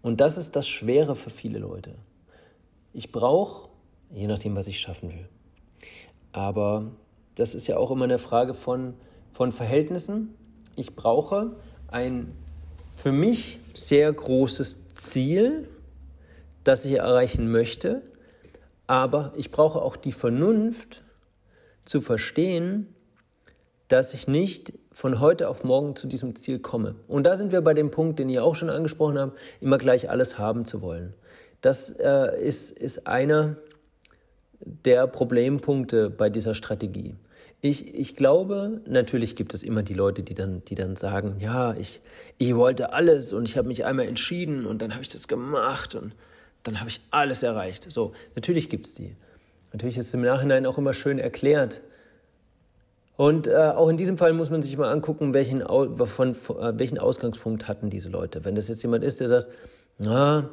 Und 0.00 0.20
das 0.20 0.36
ist 0.36 0.54
das 0.54 0.68
Schwere 0.68 1.16
für 1.16 1.30
viele 1.30 1.58
Leute. 1.58 1.96
Ich 2.92 3.10
brauche, 3.10 3.68
je 4.12 4.28
nachdem, 4.28 4.54
was 4.54 4.68
ich 4.68 4.78
schaffen 4.78 5.08
will. 5.10 5.28
Aber 6.30 6.92
das 7.34 7.56
ist 7.56 7.66
ja 7.66 7.78
auch 7.78 7.90
immer 7.90 8.04
eine 8.04 8.18
Frage 8.18 8.54
von, 8.54 8.94
von 9.32 9.50
Verhältnissen. 9.50 10.34
Ich 10.76 10.94
brauche 10.94 11.56
ein 11.88 12.32
für 12.94 13.12
mich 13.12 13.58
sehr 13.74 14.12
großes 14.12 14.94
Ziel, 14.94 15.68
das 16.64 16.84
ich 16.84 16.94
erreichen 16.94 17.50
möchte, 17.50 18.02
aber 18.86 19.32
ich 19.36 19.50
brauche 19.50 19.80
auch 19.80 19.96
die 19.96 20.12
Vernunft 20.12 21.02
zu 21.84 22.00
verstehen, 22.00 22.94
dass 23.88 24.14
ich 24.14 24.28
nicht 24.28 24.72
von 24.92 25.20
heute 25.20 25.48
auf 25.48 25.64
morgen 25.64 25.96
zu 25.96 26.06
diesem 26.06 26.36
Ziel 26.36 26.58
komme. 26.58 26.94
Und 27.08 27.24
da 27.24 27.36
sind 27.36 27.52
wir 27.52 27.60
bei 27.62 27.74
dem 27.74 27.90
Punkt, 27.90 28.18
den 28.18 28.28
ihr 28.28 28.44
auch 28.44 28.54
schon 28.54 28.70
angesprochen 28.70 29.18
habt, 29.18 29.38
immer 29.60 29.78
gleich 29.78 30.10
alles 30.10 30.38
haben 30.38 30.64
zu 30.64 30.82
wollen. 30.82 31.14
Das 31.60 31.90
äh, 31.90 32.40
ist, 32.40 32.70
ist 32.70 33.06
einer 33.06 33.56
der 34.60 35.06
Problempunkte 35.06 36.10
bei 36.10 36.30
dieser 36.30 36.54
Strategie. 36.54 37.14
Ich, 37.64 37.94
ich 37.94 38.16
glaube, 38.16 38.80
natürlich 38.88 39.36
gibt 39.36 39.54
es 39.54 39.62
immer 39.62 39.84
die 39.84 39.94
Leute, 39.94 40.24
die 40.24 40.34
dann, 40.34 40.64
die 40.64 40.74
dann 40.74 40.96
sagen, 40.96 41.36
ja, 41.38 41.74
ich, 41.76 42.00
ich 42.36 42.56
wollte 42.56 42.92
alles 42.92 43.32
und 43.32 43.48
ich 43.48 43.56
habe 43.56 43.68
mich 43.68 43.84
einmal 43.84 44.08
entschieden 44.08 44.66
und 44.66 44.82
dann 44.82 44.94
habe 44.94 45.02
ich 45.02 45.08
das 45.08 45.28
gemacht 45.28 45.94
und 45.94 46.12
dann 46.64 46.80
habe 46.80 46.90
ich 46.90 47.00
alles 47.12 47.44
erreicht. 47.44 47.86
So, 47.88 48.14
natürlich 48.34 48.68
gibt 48.68 48.88
es 48.88 48.94
die. 48.94 49.14
Natürlich 49.72 49.96
ist 49.96 50.08
es 50.08 50.14
im 50.14 50.22
Nachhinein 50.22 50.66
auch 50.66 50.76
immer 50.76 50.92
schön 50.92 51.20
erklärt. 51.20 51.80
Und 53.16 53.46
äh, 53.46 53.52
auch 53.52 53.88
in 53.88 53.96
diesem 53.96 54.18
Fall 54.18 54.32
muss 54.32 54.50
man 54.50 54.60
sich 54.60 54.76
mal 54.76 54.90
angucken, 54.90 55.32
welchen, 55.32 55.60
von, 55.62 56.34
von, 56.34 56.58
äh, 56.58 56.76
welchen 56.80 56.98
Ausgangspunkt 56.98 57.68
hatten 57.68 57.90
diese 57.90 58.08
Leute. 58.08 58.44
Wenn 58.44 58.56
das 58.56 58.66
jetzt 58.66 58.82
jemand 58.82 59.04
ist, 59.04 59.20
der 59.20 59.28
sagt, 59.28 59.48
na, 59.98 60.50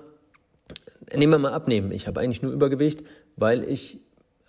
nehmen 1.12 1.34
wir 1.34 1.40
mal 1.40 1.54
abnehmen. 1.54 1.92
Ich 1.92 2.06
habe 2.06 2.20
eigentlich 2.20 2.44
nur 2.44 2.52
Übergewicht, 2.52 3.04
weil 3.36 3.64
ich 3.64 4.00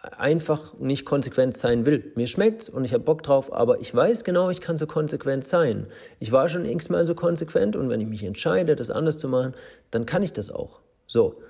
einfach 0.02 0.78
nicht 0.78 1.04
konsequent 1.04 1.56
sein 1.56 1.84
will. 1.84 2.12
Mir 2.14 2.26
schmeckt's 2.26 2.68
und 2.68 2.84
ich 2.84 2.94
habe 2.94 3.04
Bock 3.04 3.22
drauf, 3.22 3.52
aber 3.52 3.80
ich 3.80 3.94
weiß 3.94 4.24
genau, 4.24 4.48
ich 4.48 4.60
kann 4.60 4.78
so 4.78 4.86
konsequent 4.86 5.44
sein. 5.44 5.86
Ich 6.18 6.32
war 6.32 6.48
schon 6.48 6.64
x-mal 6.64 7.04
so 7.04 7.14
konsequent 7.14 7.76
und 7.76 7.90
wenn 7.90 8.00
ich 8.00 8.06
mich 8.06 8.24
entscheide, 8.24 8.76
das 8.76 8.90
anders 8.90 9.18
zu 9.18 9.28
machen, 9.28 9.54
dann 9.90 10.06
kann 10.06 10.22
ich 10.22 10.32
das 10.32 10.50
auch. 10.50 10.80
So. 11.06 11.42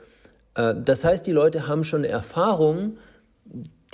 Äh, 0.54 0.74
das 0.84 1.04
heißt, 1.04 1.26
die 1.26 1.32
Leute 1.32 1.68
haben 1.68 1.84
schon 1.84 2.00
eine 2.00 2.08
Erfahrung, 2.08 2.98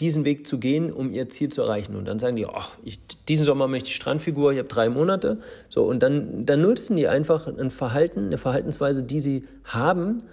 diesen 0.01 0.25
Weg 0.25 0.47
zu 0.47 0.59
gehen, 0.59 0.93
um 0.93 1.11
ihr 1.11 1.29
Ziel 1.29 1.51
zu 1.51 1.63
erreichen. 1.63 1.97
Und 1.97 2.07
dann 2.07 2.19
sagen 2.19 2.37
die, 2.37 2.47
oh, 2.47 2.65
ich, 2.83 2.99
diesen 3.29 3.47
Sommer 3.47 3.67
möchte 3.67 3.89
ich 3.89 3.97
Strandfigur, 3.97 4.53
ich 4.53 4.59
habe 4.59 4.69
drei 4.69 4.89
Monate. 4.91 5.39
So, 5.69 5.85
und 5.85 6.03
dann, 6.03 6.45
dann 6.45 6.61
nutzen 6.61 6.97
die 6.97 7.09
einfach 7.09 7.47
ein 7.47 7.71
Verhalten, 7.71 8.27
eine 8.27 8.39
Verhaltensweise, 8.39 9.03
die 9.03 9.21
sie 9.21 9.45
haben, 9.65 10.25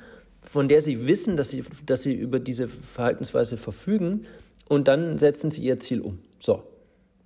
von 0.43 0.67
der 0.67 0.81
sie 0.81 1.07
wissen, 1.07 1.37
dass 1.37 1.49
sie, 1.49 1.63
dass 1.85 2.03
sie 2.03 2.13
über 2.13 2.39
diese 2.39 2.67
Verhaltensweise 2.67 3.57
verfügen, 3.57 4.25
und 4.69 4.87
dann 4.87 5.17
setzen 5.17 5.51
sie 5.51 5.63
ihr 5.63 5.79
Ziel 5.79 6.01
um. 6.01 6.19
So. 6.39 6.63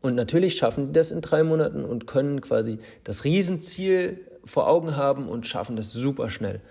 Und 0.01 0.15
natürlich 0.15 0.55
schaffen 0.55 0.88
die 0.88 0.93
das 0.93 1.12
in 1.12 1.21
drei 1.21 1.43
Monaten 1.43 1.86
und 1.86 2.07
können 2.07 2.41
quasi 2.41 2.79
das 3.03 3.24
Riesenziel 3.24 4.19
vor 4.45 4.67
Augen 4.67 4.95
haben 4.95 5.27
und 5.27 5.45
schaffen 5.45 5.75
das 5.75 5.91
super 5.91 6.29
schnell. 6.29 6.62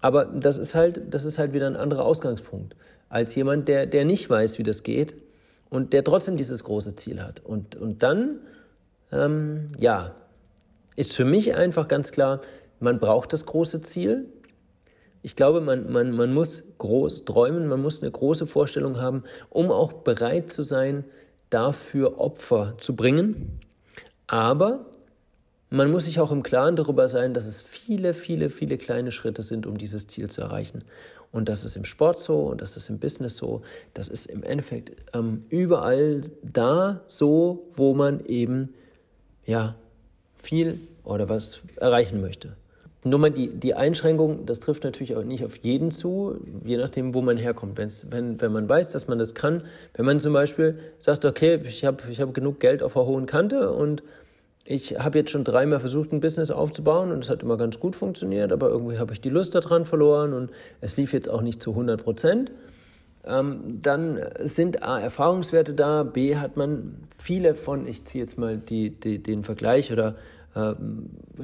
Aber 0.00 0.24
das 0.24 0.58
ist 0.58 0.74
halt, 0.74 1.02
das 1.10 1.24
ist 1.24 1.38
halt 1.38 1.52
wieder 1.52 1.66
ein 1.66 1.76
anderer 1.76 2.04
Ausgangspunkt 2.04 2.74
als 3.08 3.34
jemand, 3.34 3.68
der, 3.68 3.86
der 3.86 4.04
nicht 4.04 4.30
weiß, 4.30 4.58
wie 4.58 4.62
das 4.62 4.82
geht 4.82 5.16
und 5.68 5.92
der 5.92 6.04
trotzdem 6.04 6.36
dieses 6.36 6.64
große 6.64 6.94
Ziel 6.96 7.22
hat. 7.22 7.40
Und, 7.44 7.76
und 7.76 8.02
dann, 8.02 8.38
ähm, 9.12 9.68
ja, 9.78 10.14
ist 10.96 11.14
für 11.14 11.24
mich 11.24 11.54
einfach 11.54 11.88
ganz 11.88 12.12
klar, 12.12 12.40
man 12.78 13.00
braucht 13.00 13.32
das 13.32 13.46
große 13.46 13.82
Ziel. 13.82 14.26
Ich 15.22 15.36
glaube, 15.36 15.60
man, 15.60 15.92
man, 15.92 16.12
man 16.12 16.32
muss 16.32 16.64
groß 16.78 17.24
träumen, 17.24 17.66
man 17.66 17.82
muss 17.82 18.02
eine 18.02 18.10
große 18.10 18.46
Vorstellung 18.46 18.98
haben, 18.98 19.24
um 19.50 19.70
auch 19.70 19.92
bereit 19.92 20.50
zu 20.50 20.62
sein, 20.62 21.04
dafür 21.50 22.18
Opfer 22.18 22.74
zu 22.78 22.96
bringen. 22.96 23.60
Aber 24.26 24.86
man 25.68 25.90
muss 25.90 26.04
sich 26.04 26.20
auch 26.20 26.32
im 26.32 26.42
Klaren 26.42 26.76
darüber 26.76 27.08
sein, 27.08 27.34
dass 27.34 27.46
es 27.46 27.60
viele, 27.60 28.14
viele, 28.14 28.48
viele 28.48 28.78
kleine 28.78 29.12
Schritte 29.12 29.42
sind, 29.42 29.66
um 29.66 29.76
dieses 29.76 30.06
Ziel 30.06 30.30
zu 30.30 30.40
erreichen. 30.40 30.84
Und 31.32 31.48
das 31.48 31.64
ist 31.64 31.76
im 31.76 31.84
Sport 31.84 32.18
so 32.18 32.40
und 32.46 32.60
das 32.60 32.76
ist 32.76 32.88
im 32.88 32.98
Business 32.98 33.36
so. 33.36 33.62
Das 33.94 34.08
ist 34.08 34.26
im 34.26 34.42
Endeffekt 34.42 34.92
ähm, 35.14 35.44
überall 35.48 36.22
da 36.42 37.02
so, 37.06 37.68
wo 37.72 37.94
man 37.94 38.24
eben 38.26 38.74
ja 39.46 39.76
viel 40.42 40.80
oder 41.04 41.28
was 41.28 41.60
erreichen 41.76 42.20
möchte. 42.20 42.56
Nur 43.02 43.18
mal 43.18 43.30
die, 43.30 43.48
die 43.48 43.74
Einschränkung, 43.74 44.44
das 44.44 44.60
trifft 44.60 44.84
natürlich 44.84 45.16
auch 45.16 45.24
nicht 45.24 45.44
auf 45.44 45.56
jeden 45.56 45.90
zu, 45.90 46.36
je 46.64 46.76
nachdem, 46.76 47.14
wo 47.14 47.22
man 47.22 47.38
herkommt. 47.38 47.78
Wenn's, 47.78 48.06
wenn, 48.10 48.40
wenn 48.42 48.52
man 48.52 48.68
weiß, 48.68 48.90
dass 48.90 49.08
man 49.08 49.18
das 49.18 49.34
kann, 49.34 49.62
wenn 49.94 50.04
man 50.04 50.20
zum 50.20 50.34
Beispiel 50.34 50.78
sagt, 50.98 51.24
okay, 51.24 51.58
ich 51.64 51.84
habe 51.86 52.02
ich 52.10 52.20
hab 52.20 52.34
genug 52.34 52.60
Geld 52.60 52.82
auf 52.82 52.92
der 52.92 53.06
hohen 53.06 53.24
Kante 53.24 53.72
und 53.72 54.02
ich 54.64 54.98
habe 55.00 55.18
jetzt 55.18 55.30
schon 55.30 55.44
dreimal 55.44 55.80
versucht, 55.80 56.12
ein 56.12 56.20
Business 56.20 56.50
aufzubauen 56.50 57.10
und 57.10 57.24
es 57.24 57.30
hat 57.30 57.42
immer 57.42 57.56
ganz 57.56 57.80
gut 57.80 57.96
funktioniert, 57.96 58.52
aber 58.52 58.68
irgendwie 58.68 58.98
habe 58.98 59.14
ich 59.14 59.20
die 59.22 59.30
Lust 59.30 59.54
daran 59.54 59.86
verloren 59.86 60.34
und 60.34 60.50
es 60.82 60.96
lief 60.98 61.14
jetzt 61.14 61.30
auch 61.30 61.40
nicht 61.40 61.62
zu 61.62 61.70
100 61.70 62.02
Prozent. 62.02 62.52
Ähm, 63.24 63.80
dann 63.82 64.18
sind 64.40 64.82
A, 64.82 65.00
Erfahrungswerte 65.00 65.74
da, 65.74 66.02
B, 66.02 66.36
hat 66.36 66.56
man 66.56 66.96
viele 67.18 67.54
von, 67.54 67.86
ich 67.86 68.04
ziehe 68.04 68.22
jetzt 68.24 68.38
mal 68.38 68.58
die, 68.58 68.90
die, 68.90 69.22
den 69.22 69.44
Vergleich 69.44 69.92
oder 69.92 70.16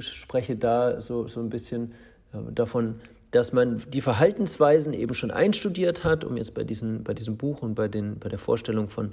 spreche 0.01 0.57
da 0.57 1.01
so, 1.01 1.29
so 1.29 1.41
ein 1.41 1.49
bisschen 1.49 1.93
äh, 2.33 2.39
davon, 2.53 2.97
dass 3.31 3.53
man 3.53 3.83
die 3.89 4.01
Verhaltensweisen 4.01 4.93
eben 4.93 5.15
schon 5.15 5.31
einstudiert 5.31 6.05
hat, 6.05 6.25
um 6.25 6.37
jetzt 6.37 6.55
bei, 6.55 6.65
diesen, 6.65 7.05
bei 7.05 7.15
diesem 7.15 7.37
Buch 7.37 7.63
und 7.63 7.75
bei, 7.75 7.89
den, 7.89 8.19
bei 8.19 8.29
der 8.29 8.39
Vorstellung 8.39 8.89
von, 8.89 9.13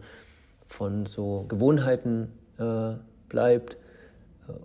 von 0.67 1.05
so 1.05 1.45
Gewohnheiten 1.47 2.29
äh, 2.57 2.93
bleibt 3.27 3.77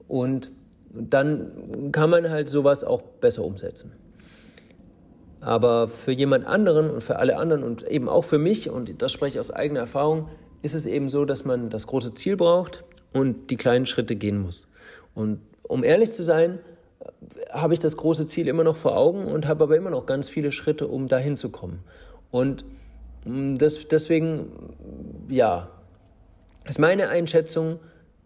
und 0.06 0.50
dann 0.92 1.92
kann 1.92 2.11
man 2.11 2.30
halt 2.30 2.49
sowas 2.49 2.85
auch 2.85 3.02
besser 3.02 3.44
umsetzen. 3.44 3.92
Aber 5.40 5.88
für 5.88 6.12
jemand 6.12 6.47
anderen 6.47 6.90
und 6.90 7.02
für 7.02 7.16
alle 7.16 7.37
anderen 7.37 7.62
und 7.62 7.82
eben 7.87 8.08
auch 8.08 8.25
für 8.25 8.38
mich, 8.38 8.70
und 8.70 9.00
das 9.00 9.12
spreche 9.12 9.37
ich 9.37 9.40
aus 9.40 9.50
eigener 9.50 9.80
Erfahrung, 9.80 10.28
ist 10.62 10.75
es 10.75 10.87
eben 10.87 11.08
so, 11.08 11.25
dass 11.25 11.44
man 11.44 11.70
das 11.70 11.87
große 11.87 12.14
Ziel 12.14 12.37
braucht 12.37 12.85
und 13.12 13.50
die 13.50 13.56
kleinen 13.56 13.87
Schritte 13.87 14.16
gehen 14.16 14.38
muss. 14.38 14.67
Und 15.18 15.40
um 15.64 15.82
ehrlich 15.82 16.12
zu 16.12 16.22
sein, 16.22 16.60
habe 17.50 17.75
ich 17.75 17.80
das 17.80 17.96
große 17.96 18.28
Ziel 18.28 18.46
immer 18.46 18.62
noch 18.62 18.76
vor 18.76 18.96
Augen 18.96 19.25
und 19.25 19.48
habe 19.48 19.64
aber 19.64 19.76
immer 19.76 19.90
noch 19.90 20.06
ganz 20.06 20.28
viele 20.28 20.52
Schritte, 20.52 20.87
um 20.87 21.08
dahin 21.08 21.37
zu 21.37 21.50
kommen. 21.50 21.80
Und 22.30 22.64
mm, 23.25 23.56
das, 23.56 23.88
deswegen, 23.88 24.52
ja, 25.28 25.70
ist 26.66 26.78
meine 26.78 27.08
Einschätzung, 27.08 27.80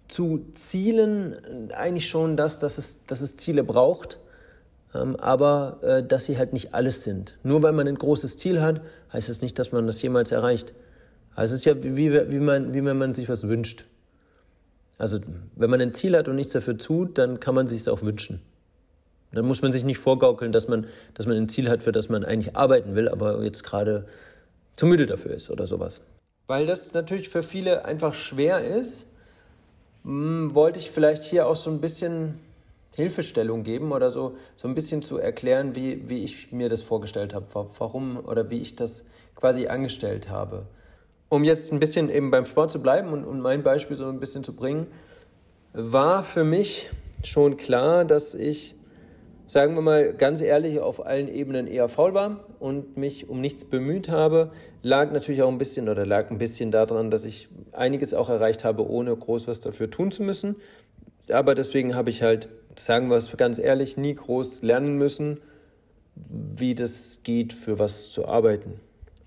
zu 0.06 0.44
Zielen 0.52 1.70
eigentlich 1.74 2.08
schon 2.08 2.36
das, 2.36 2.58
dass 2.58 2.76
es, 2.76 3.06
dass 3.06 3.22
es 3.22 3.38
Ziele 3.38 3.64
braucht, 3.64 4.18
ähm, 4.94 5.16
aber 5.16 5.78
äh, 5.80 6.06
dass 6.06 6.26
sie 6.26 6.36
halt 6.36 6.52
nicht 6.52 6.74
alles 6.74 7.04
sind. 7.04 7.38
Nur 7.42 7.62
weil 7.62 7.72
man 7.72 7.88
ein 7.88 7.94
großes 7.94 8.36
Ziel 8.36 8.60
hat, 8.60 8.82
heißt 9.14 9.30
es 9.30 9.36
das 9.36 9.42
nicht, 9.42 9.58
dass 9.58 9.72
man 9.72 9.86
das 9.86 10.02
jemals 10.02 10.30
erreicht. 10.30 10.74
Also 11.34 11.54
es 11.54 11.60
ist 11.60 11.64
ja 11.64 11.82
wie, 11.82 12.12
wie, 12.30 12.38
man, 12.40 12.74
wie 12.74 12.84
wenn 12.84 12.98
man 12.98 13.14
sich 13.14 13.30
was 13.30 13.48
wünscht. 13.48 13.86
Also 15.02 15.18
wenn 15.56 15.68
man 15.68 15.80
ein 15.80 15.94
Ziel 15.94 16.16
hat 16.16 16.28
und 16.28 16.36
nichts 16.36 16.52
dafür 16.52 16.78
tut, 16.78 17.18
dann 17.18 17.40
kann 17.40 17.56
man 17.56 17.66
sich 17.66 17.80
es 17.80 17.88
auch 17.88 18.02
wünschen. 18.02 18.40
Dann 19.32 19.44
muss 19.44 19.60
man 19.60 19.72
sich 19.72 19.82
nicht 19.82 19.98
vorgaukeln, 19.98 20.52
dass 20.52 20.68
man, 20.68 20.86
dass 21.14 21.26
man 21.26 21.36
ein 21.36 21.48
Ziel 21.48 21.68
hat, 21.68 21.82
für 21.82 21.90
das 21.90 22.08
man 22.08 22.24
eigentlich 22.24 22.54
arbeiten 22.54 22.94
will, 22.94 23.08
aber 23.08 23.42
jetzt 23.42 23.64
gerade 23.64 24.06
zu 24.76 24.86
müde 24.86 25.06
dafür 25.06 25.32
ist 25.32 25.50
oder 25.50 25.66
sowas. 25.66 26.02
Weil 26.46 26.66
das 26.66 26.94
natürlich 26.94 27.28
für 27.28 27.42
viele 27.42 27.84
einfach 27.84 28.14
schwer 28.14 28.64
ist, 28.64 29.06
hm, 30.04 30.54
wollte 30.54 30.78
ich 30.78 30.92
vielleicht 30.92 31.24
hier 31.24 31.48
auch 31.48 31.56
so 31.56 31.70
ein 31.70 31.80
bisschen 31.80 32.38
Hilfestellung 32.94 33.64
geben 33.64 33.90
oder 33.90 34.08
so, 34.12 34.36
so 34.54 34.68
ein 34.68 34.76
bisschen 34.76 35.02
zu 35.02 35.18
erklären, 35.18 35.74
wie, 35.74 36.08
wie 36.08 36.22
ich 36.22 36.52
mir 36.52 36.68
das 36.68 36.82
vorgestellt 36.82 37.34
habe, 37.34 37.46
warum 37.52 38.18
oder 38.18 38.50
wie 38.50 38.60
ich 38.60 38.76
das 38.76 39.04
quasi 39.34 39.66
angestellt 39.66 40.30
habe. 40.30 40.66
Um 41.32 41.44
jetzt 41.44 41.72
ein 41.72 41.80
bisschen 41.80 42.10
eben 42.10 42.30
beim 42.30 42.44
Sport 42.44 42.70
zu 42.70 42.82
bleiben 42.82 43.08
und, 43.08 43.24
und 43.24 43.40
mein 43.40 43.62
Beispiel 43.62 43.96
so 43.96 44.06
ein 44.06 44.20
bisschen 44.20 44.44
zu 44.44 44.54
bringen, 44.54 44.86
war 45.72 46.24
für 46.24 46.44
mich 46.44 46.90
schon 47.22 47.56
klar, 47.56 48.04
dass 48.04 48.34
ich 48.34 48.74
sagen 49.46 49.74
wir 49.74 49.80
mal 49.80 50.12
ganz 50.12 50.42
ehrlich, 50.42 50.80
auf 50.80 51.06
allen 51.06 51.28
Ebenen 51.28 51.66
eher 51.66 51.88
faul 51.88 52.12
war 52.12 52.44
und 52.60 52.98
mich 52.98 53.30
um 53.30 53.40
nichts 53.40 53.64
bemüht 53.64 54.10
habe, 54.10 54.50
lag 54.82 55.10
natürlich 55.10 55.42
auch 55.42 55.48
ein 55.48 55.56
bisschen 55.56 55.88
oder 55.88 56.04
lag 56.04 56.30
ein 56.30 56.36
bisschen 56.36 56.70
daran, 56.70 57.10
dass 57.10 57.24
ich 57.24 57.48
einiges 57.72 58.12
auch 58.12 58.28
erreicht 58.28 58.62
habe, 58.62 58.86
ohne 58.86 59.16
groß 59.16 59.48
was 59.48 59.60
dafür 59.60 59.90
tun 59.90 60.12
zu 60.12 60.22
müssen. 60.22 60.56
Aber 61.30 61.54
deswegen 61.54 61.94
habe 61.94 62.10
ich 62.10 62.22
halt, 62.22 62.50
sagen 62.76 63.08
wir 63.08 63.16
es 63.16 63.34
ganz 63.38 63.58
ehrlich, 63.58 63.96
nie 63.96 64.14
groß 64.14 64.60
lernen 64.60 64.98
müssen, 64.98 65.40
wie 66.14 66.74
das 66.74 67.20
geht, 67.22 67.54
für 67.54 67.78
was 67.78 68.10
zu 68.10 68.28
arbeiten. 68.28 68.80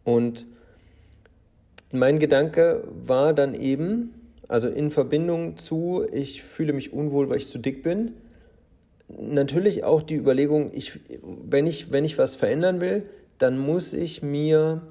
Und 0.04 0.46
mein 1.98 2.20
Gedanke 2.20 2.84
war 2.88 3.34
dann 3.34 3.54
eben, 3.54 4.14
also 4.48 4.68
in 4.68 4.92
Verbindung 4.92 5.58
zu, 5.58 6.06
ich 6.12 6.44
fühle 6.44 6.74
mich 6.74 6.94
unwohl, 6.94 7.30
weil 7.30 7.38
ich 7.38 7.48
zu 7.48 7.58
dick 7.58 7.84
bin, 7.84 8.14
natürlich 9.08 9.84
auch 9.84 10.02
die 10.02 10.16
Überlegung, 10.16 10.72
ich, 10.74 11.00
wenn, 11.22 11.68
ich, 11.68 11.92
wenn 11.92 12.06
ich 12.06 12.18
was 12.18 12.36
verändern 12.36 12.82
will, 12.82 13.04
dann 13.38 13.58
muss 13.58 13.94
ich 13.94 14.24
mir 14.24 14.82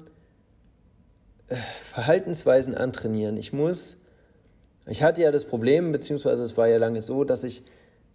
äh, 1.47 1.55
Verhaltensweisen 1.83 2.75
antrainieren. 2.75 3.37
Ich 3.37 3.53
muss, 3.53 3.97
ich 4.87 5.03
hatte 5.03 5.21
ja 5.21 5.31
das 5.31 5.45
Problem, 5.45 5.91
beziehungsweise 5.91 6.43
es 6.43 6.57
war 6.57 6.67
ja 6.67 6.77
lange 6.77 7.01
so, 7.01 7.23
dass 7.23 7.43
ich, 7.43 7.63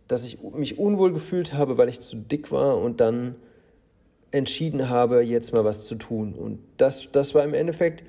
dass 0.09 0.25
ich 0.25 0.39
mich 0.43 0.79
unwohl 0.79 1.13
gefühlt 1.13 1.55
habe, 1.55 1.79
weil 1.79 1.89
ich 1.89 2.01
zu 2.01 2.17
dick 2.17 2.51
war 2.51 2.79
und 2.79 3.01
dann 3.01 3.35
entschieden 4.31 4.89
habe, 4.89 5.23
jetzt 5.23 5.53
mal 5.53 5.65
was 5.65 5.87
zu 5.87 5.97
tun. 5.97 6.35
Und 6.35 6.61
das, 6.77 7.09
das 7.13 7.35
war 7.35 7.45
im 7.45 7.55
Endeffekt, 7.55 8.05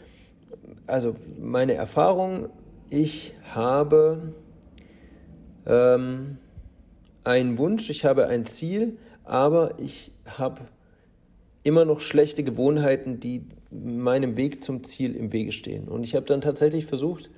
also 0.87 1.15
meine 1.39 1.73
Erfahrung, 1.73 2.49
ich 2.89 3.33
habe 3.53 4.33
ähm, 5.65 6.37
einen 7.23 7.57
Wunsch, 7.57 7.89
ich 7.89 8.05
habe 8.05 8.27
ein 8.27 8.45
Ziel, 8.45 8.97
aber 9.23 9.79
ich 9.79 10.11
habe 10.25 10.61
immer 11.63 11.85
noch 11.85 12.01
schlechte 12.01 12.43
Gewohnheiten, 12.43 13.19
die 13.19 13.45
meinem 13.69 14.35
Weg 14.35 14.63
zum 14.63 14.83
Ziel 14.83 15.15
im 15.15 15.31
Wege 15.31 15.51
stehen. 15.51 15.87
Und 15.87 16.03
ich 16.03 16.15
habe 16.15 16.25
dann 16.25 16.41
tatsächlich 16.41 16.85
versucht, 16.85 17.29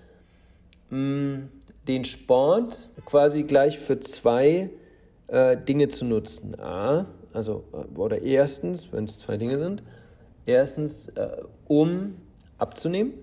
mm, 0.89 1.43
den 1.87 2.05
Sport 2.05 2.89
quasi 3.05 3.43
gleich 3.43 3.77
für 3.77 3.99
zwei 3.99 4.69
äh, 5.27 5.57
Dinge 5.57 5.89
zu 5.89 6.05
nutzen. 6.05 6.59
A, 6.59 7.05
also, 7.33 7.65
äh, 7.73 7.99
oder 7.99 8.21
erstens, 8.21 8.91
wenn 8.91 9.03
es 9.05 9.19
zwei 9.19 9.37
Dinge 9.37 9.59
sind, 9.59 9.83
erstens, 10.45 11.09
äh, 11.09 11.37
um 11.67 12.15
abzunehmen. 12.63 13.13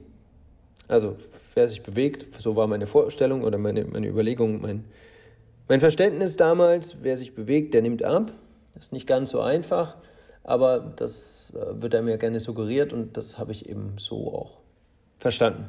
Also, 0.87 1.16
wer 1.54 1.68
sich 1.68 1.82
bewegt, 1.82 2.40
so 2.40 2.54
war 2.54 2.66
meine 2.66 2.87
Vorstellung 2.87 3.42
oder 3.42 3.59
meine, 3.59 3.85
meine 3.85 4.06
Überlegung, 4.06 4.61
mein, 4.61 4.85
mein 5.68 5.80
Verständnis 5.80 6.37
damals, 6.37 6.99
wer 7.02 7.16
sich 7.16 7.35
bewegt, 7.35 7.75
der 7.75 7.82
nimmt 7.82 8.04
ab. 8.04 8.32
Das 8.75 8.85
ist 8.85 8.92
nicht 8.92 9.06
ganz 9.06 9.30
so 9.30 9.40
einfach, 9.40 9.97
aber 10.44 10.78
das 10.78 11.52
äh, 11.54 11.82
wird 11.82 11.94
einem 11.94 12.09
ja 12.09 12.16
gerne 12.16 12.38
suggeriert 12.38 12.92
und 12.92 13.16
das 13.16 13.38
habe 13.38 13.52
ich 13.52 13.68
eben 13.68 13.94
so 13.99 14.32
auch 14.32 14.59
verstanden. 15.16 15.68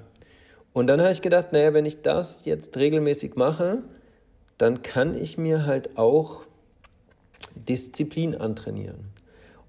Und 0.73 0.87
dann 0.87 1.01
habe 1.01 1.11
ich 1.11 1.21
gedacht, 1.21 1.51
naja, 1.51 1.73
wenn 1.73 1.85
ich 1.85 2.01
das 2.01 2.45
jetzt 2.45 2.77
regelmäßig 2.77 3.35
mache, 3.35 3.79
dann 4.57 4.83
kann 4.83 5.15
ich 5.15 5.37
mir 5.37 5.65
halt 5.65 5.97
auch 5.97 6.43
Disziplin 7.55 8.35
antrainieren. 8.35 9.11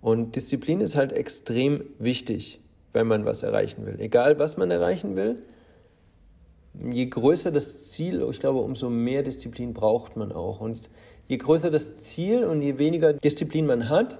Und 0.00 0.36
Disziplin 0.36 0.80
ist 0.80 0.96
halt 0.96 1.12
extrem 1.12 1.84
wichtig. 1.98 2.60
Wenn 2.92 3.06
man 3.06 3.24
was 3.24 3.42
erreichen 3.42 3.86
will. 3.86 3.98
Egal, 3.98 4.38
was 4.38 4.56
man 4.56 4.70
erreichen 4.70 5.16
will. 5.16 5.42
Je 6.90 7.06
größer 7.06 7.50
das 7.50 7.90
Ziel, 7.90 8.26
ich 8.30 8.40
glaube, 8.40 8.60
umso 8.60 8.88
mehr 8.88 9.22
Disziplin 9.22 9.74
braucht 9.74 10.16
man 10.16 10.32
auch. 10.32 10.60
Und 10.60 10.90
je 11.26 11.36
größer 11.36 11.70
das 11.70 11.96
Ziel 11.96 12.44
und 12.44 12.62
je 12.62 12.78
weniger 12.78 13.12
Disziplin 13.12 13.66
man 13.66 13.88
hat, 13.88 14.18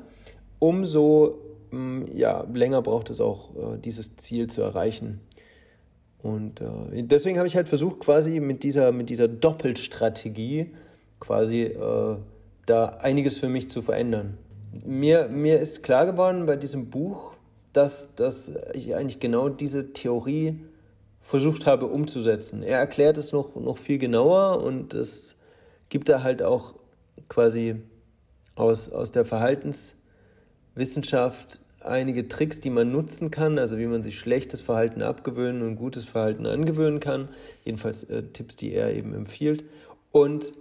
umso 0.59 1.39
mm, 1.71 2.03
ja, 2.15 2.47
länger 2.53 2.83
braucht 2.83 3.11
es 3.11 3.21
auch, 3.21 3.57
äh, 3.57 3.79
dieses 3.79 4.17
Ziel 4.17 4.49
zu 4.49 4.63
erreichen. 4.63 5.21
Und 6.23 6.61
äh, 6.61 7.03
deswegen 7.03 7.39
habe 7.39 7.49
ich 7.49 7.57
halt 7.57 7.69
versucht, 7.69 8.01
quasi 8.01 8.39
mit 8.39 8.63
dieser, 8.63 8.93
mit 8.93 9.11
dieser 9.11 9.29
Doppelstrategie 9.29 10.71
quasi 11.19 11.63
äh, 11.63 12.17
da 12.67 12.85
einiges 13.01 13.39
für 13.39 13.49
mich 13.49 13.71
zu 13.71 13.83
verändern. 13.83 14.39
Mir, 14.85 15.29
mir 15.29 15.59
ist 15.61 15.83
klar 15.83 16.07
geworden 16.07 16.47
bei 16.47 16.57
diesem 16.57 16.91
Buch, 16.91 17.32
dass, 17.73 18.15
dass 18.15 18.53
ich 18.75 18.95
eigentlich 18.95 19.21
genau 19.21 19.49
diese 19.49 19.93
Theorie 19.93 20.61
versucht 21.21 21.67
habe 21.67 21.87
umzusetzen. 21.87 22.63
Er 22.63 22.79
erklärt 22.79 23.17
es 23.17 23.33
noch, 23.33 23.57
noch 23.57 23.79
viel 23.79 23.99
genauer 23.99 24.63
und 24.63 24.95
es 24.95 25.37
gibt 25.89 26.09
da 26.09 26.23
halt 26.23 26.43
auch 26.43 26.75
quasi 27.29 27.77
aus, 28.55 28.91
aus 28.91 29.11
der 29.13 29.25
Verhaltenswissenschaft 29.25 31.61
einige 31.81 32.29
Tricks, 32.29 32.61
die 32.61 32.71
man 32.71 32.93
nutzen 32.93 33.31
kann, 33.31 33.59
also 33.59 33.79
wie 33.79 33.87
man 33.87 34.03
sich 34.03 34.19
schlechtes 34.19 34.61
Verhalten 34.61 35.03
abgewöhnen 35.03 35.63
und 35.63 35.77
gutes 35.77 36.05
Verhalten 36.05 36.47
angewöhnen 36.47 37.01
kann. 37.01 37.29
Jedenfalls 37.65 38.05
äh, 38.05 38.23
Tipps, 38.23 38.57
die 38.57 38.73
er 38.73 38.95
eben 38.95 39.15
empfiehlt. 39.15 39.65
Und 40.13 40.53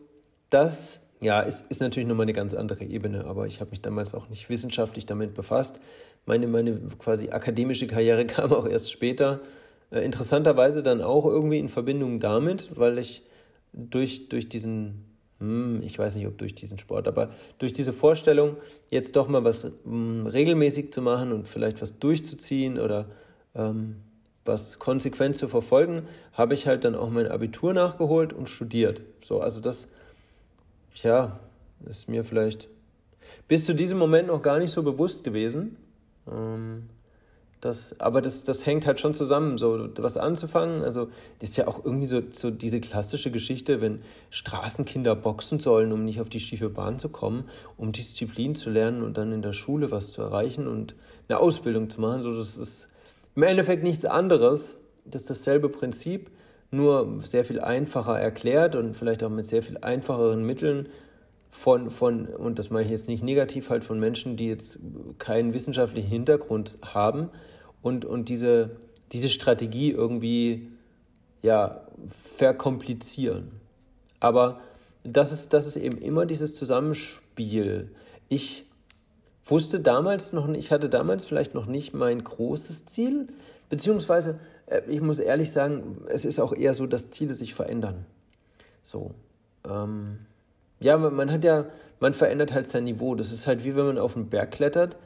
das 0.50 1.02
ja, 1.22 1.42
ist, 1.42 1.68
ist 1.70 1.82
natürlich 1.82 2.08
nochmal 2.08 2.26
eine 2.26 2.34
ganz 2.34 2.54
andere 2.54 2.84
Ebene, 2.84 3.26
aber 3.26 3.46
ich 3.46 3.62
habe 3.62 3.70
mich 3.70 3.82
damals 3.82 4.16
auch 4.16 4.28
nicht 4.30 4.50
wissenschaftlich 4.50 5.06
damit 5.06 5.36
befasst. 5.36 5.80
Meine, 6.26 6.48
meine 6.48 6.80
quasi 7.00 7.30
akademische 7.30 7.88
Karriere 7.88 8.26
kam 8.28 8.54
auch 8.54 8.68
erst 8.68 8.92
später. 8.92 9.40
Äh, 9.92 10.02
interessanterweise 10.06 10.84
dann 10.84 11.02
auch 11.02 11.26
irgendwie 11.26 11.60
in 11.60 11.70
Verbindung 11.70 12.20
damit, 12.20 12.70
weil 12.76 12.98
ich 12.98 13.24
durch, 13.74 14.30
durch 14.30 14.50
diesen 14.50 15.06
hm, 15.42 15.82
ich 15.84 15.98
weiß 15.98 16.16
nicht, 16.16 16.28
ob 16.28 16.38
durch 16.38 16.54
diesen 16.54 16.78
Sport, 16.78 17.08
aber 17.08 17.32
durch 17.58 17.74
diese 17.74 17.94
Vorstellung, 17.94 18.58
jetzt 18.90 19.16
doch 19.16 19.28
mal 19.28 19.44
was 19.44 19.72
hm, 19.84 20.28
regelmäßig 20.28 20.94
zu 20.94 21.02
machen 21.02 21.34
und 21.34 21.48
vielleicht 21.48 21.82
was 21.82 21.98
durchzuziehen 21.98 22.80
oder 22.80 23.08
ähm, 23.56 23.96
was 24.46 24.78
konsequent 24.78 25.36
zu 25.36 25.48
verfolgen, 25.48 26.04
habe 26.34 26.54
ich 26.54 26.68
halt 26.68 26.84
dann 26.86 26.96
auch 26.96 27.10
mein 27.10 27.28
Abitur 27.28 27.74
nachgeholt 27.74 28.34
und 28.34 28.50
studiert. 28.50 29.02
So, 29.24 29.42
also 29.42 29.62
das, 29.62 29.88
ja, 31.02 31.40
ist 31.86 32.08
mir 32.08 32.24
vielleicht 32.24 32.70
bis 33.48 33.66
zu 33.66 33.74
diesem 33.74 33.98
Moment 33.98 34.28
noch 34.28 34.44
gar 34.44 34.60
nicht 34.60 34.72
so 34.72 34.84
bewusst 34.84 35.24
gewesen. 35.24 35.76
Ähm, 36.30 36.90
das, 37.62 38.00
aber 38.00 38.22
das, 38.22 38.44
das 38.44 38.66
hängt 38.66 38.88
halt 38.88 39.00
schon 39.00 39.14
zusammen, 39.14 39.60
so 39.60 39.88
was 39.98 40.18
anzufangen. 40.18 40.82
Also, 40.82 41.10
das 41.40 41.52
ist 41.52 41.58
ja 41.58 41.68
auch 41.68 41.86
irgendwie 41.86 42.08
so, 42.08 42.22
so 42.32 42.50
diese 42.50 42.80
klassische 42.80 43.30
Geschichte, 43.30 43.82
wenn 43.82 44.02
Straßenkinder 44.32 45.16
boxen 45.16 45.60
sollen, 45.60 45.92
um 45.92 46.04
nicht 46.04 46.20
auf 46.20 46.30
die 46.30 46.40
schiefe 46.40 46.70
Bahn 46.70 46.98
zu 46.98 47.10
kommen, 47.10 47.48
um 47.78 47.92
Disziplin 47.92 48.56
zu 48.56 48.72
lernen 48.72 49.04
und 49.04 49.18
dann 49.18 49.32
in 49.32 49.44
der 49.44 49.54
Schule 49.54 49.92
was 49.92 50.12
zu 50.12 50.24
erreichen 50.24 50.68
und 50.68 50.96
eine 51.30 51.40
Ausbildung 51.40 51.90
zu 51.92 52.02
machen. 52.02 52.24
So, 52.24 52.34
das 52.34 52.58
ist 52.58 52.90
im 53.36 53.44
Endeffekt 53.44 53.84
nichts 53.84 54.06
anderes. 54.06 54.78
Das 55.06 55.22
ist 55.22 55.30
dasselbe 55.30 55.70
Prinzip, 55.70 56.32
nur 56.72 57.20
sehr 57.20 57.46
viel 57.46 57.60
einfacher 57.60 58.20
erklärt 58.20 58.76
und 58.76 58.96
vielleicht 58.96 59.24
auch 59.24 59.30
mit 59.30 59.46
sehr 59.46 59.62
viel 59.62 59.78
einfacheren 59.78 60.44
Mitteln 60.44 60.90
von, 61.52 61.90
von, 61.90 62.28
und 62.28 62.58
das 62.58 62.70
mache 62.70 62.84
ich 62.84 62.90
jetzt 62.90 63.10
nicht 63.10 63.24
negativ, 63.24 63.70
halt 63.70 63.84
von 63.84 64.00
Menschen, 64.00 64.38
die 64.38 64.48
jetzt 64.48 64.80
keinen 65.20 65.54
wissenschaftlichen 65.54 66.08
Hintergrund 66.08 66.78
haben 66.82 67.30
und, 67.82 68.06
und 68.06 68.30
diese, 68.30 68.78
diese 69.12 69.30
Strategie 69.30 69.92
irgendwie 69.92 70.72
ja, 71.42 71.82
verkomplizieren. 72.08 73.52
Aber 74.20 74.62
das 75.04 75.32
ist, 75.34 75.54
das 75.54 75.68
ist 75.68 75.76
eben 75.76 75.98
immer 75.98 76.26
dieses 76.26 76.56
Zusammenspiel. 76.56 77.92
Ich 78.30 78.66
wusste 79.44 79.82
damals 79.82 80.32
noch 80.32 80.48
nicht, 80.48 80.66
ich 80.66 80.72
hatte 80.72 80.88
damals 80.88 81.26
vielleicht 81.26 81.54
noch 81.54 81.66
nicht 81.66 81.94
mein 81.94 82.24
großes 82.24 82.86
Ziel, 82.86 83.28
beziehungsweise, 83.70 84.40
äh, 84.68 84.82
ich 84.88 85.02
muss 85.02 85.20
ehrlich 85.20 85.52
sagen, 85.52 86.06
es 86.08 86.24
ist 86.24 86.40
auch 86.40 86.54
eher 86.54 86.74
so, 86.74 86.88
dass 86.88 87.12
Ziele 87.12 87.34
sich 87.34 87.54
verändern. 87.54 88.06
So. 88.84 89.12
Ähm, 89.68 90.20
ja, 90.82 90.98
man 90.98 91.32
hat 91.32 91.44
ja, 91.44 91.66
man 92.00 92.14
verändert 92.14 92.54
halt 92.54 92.66
sein 92.66 92.84
Niveau. 92.84 93.16
Das 93.16 93.32
ist 93.32 93.48
halt 93.48 93.64
wie 93.64 93.76
wenn 93.76 93.86
man 93.86 93.98
auf 93.98 94.18
einen 94.18 94.30
Berg 94.30 94.52
klettert. 94.52 94.98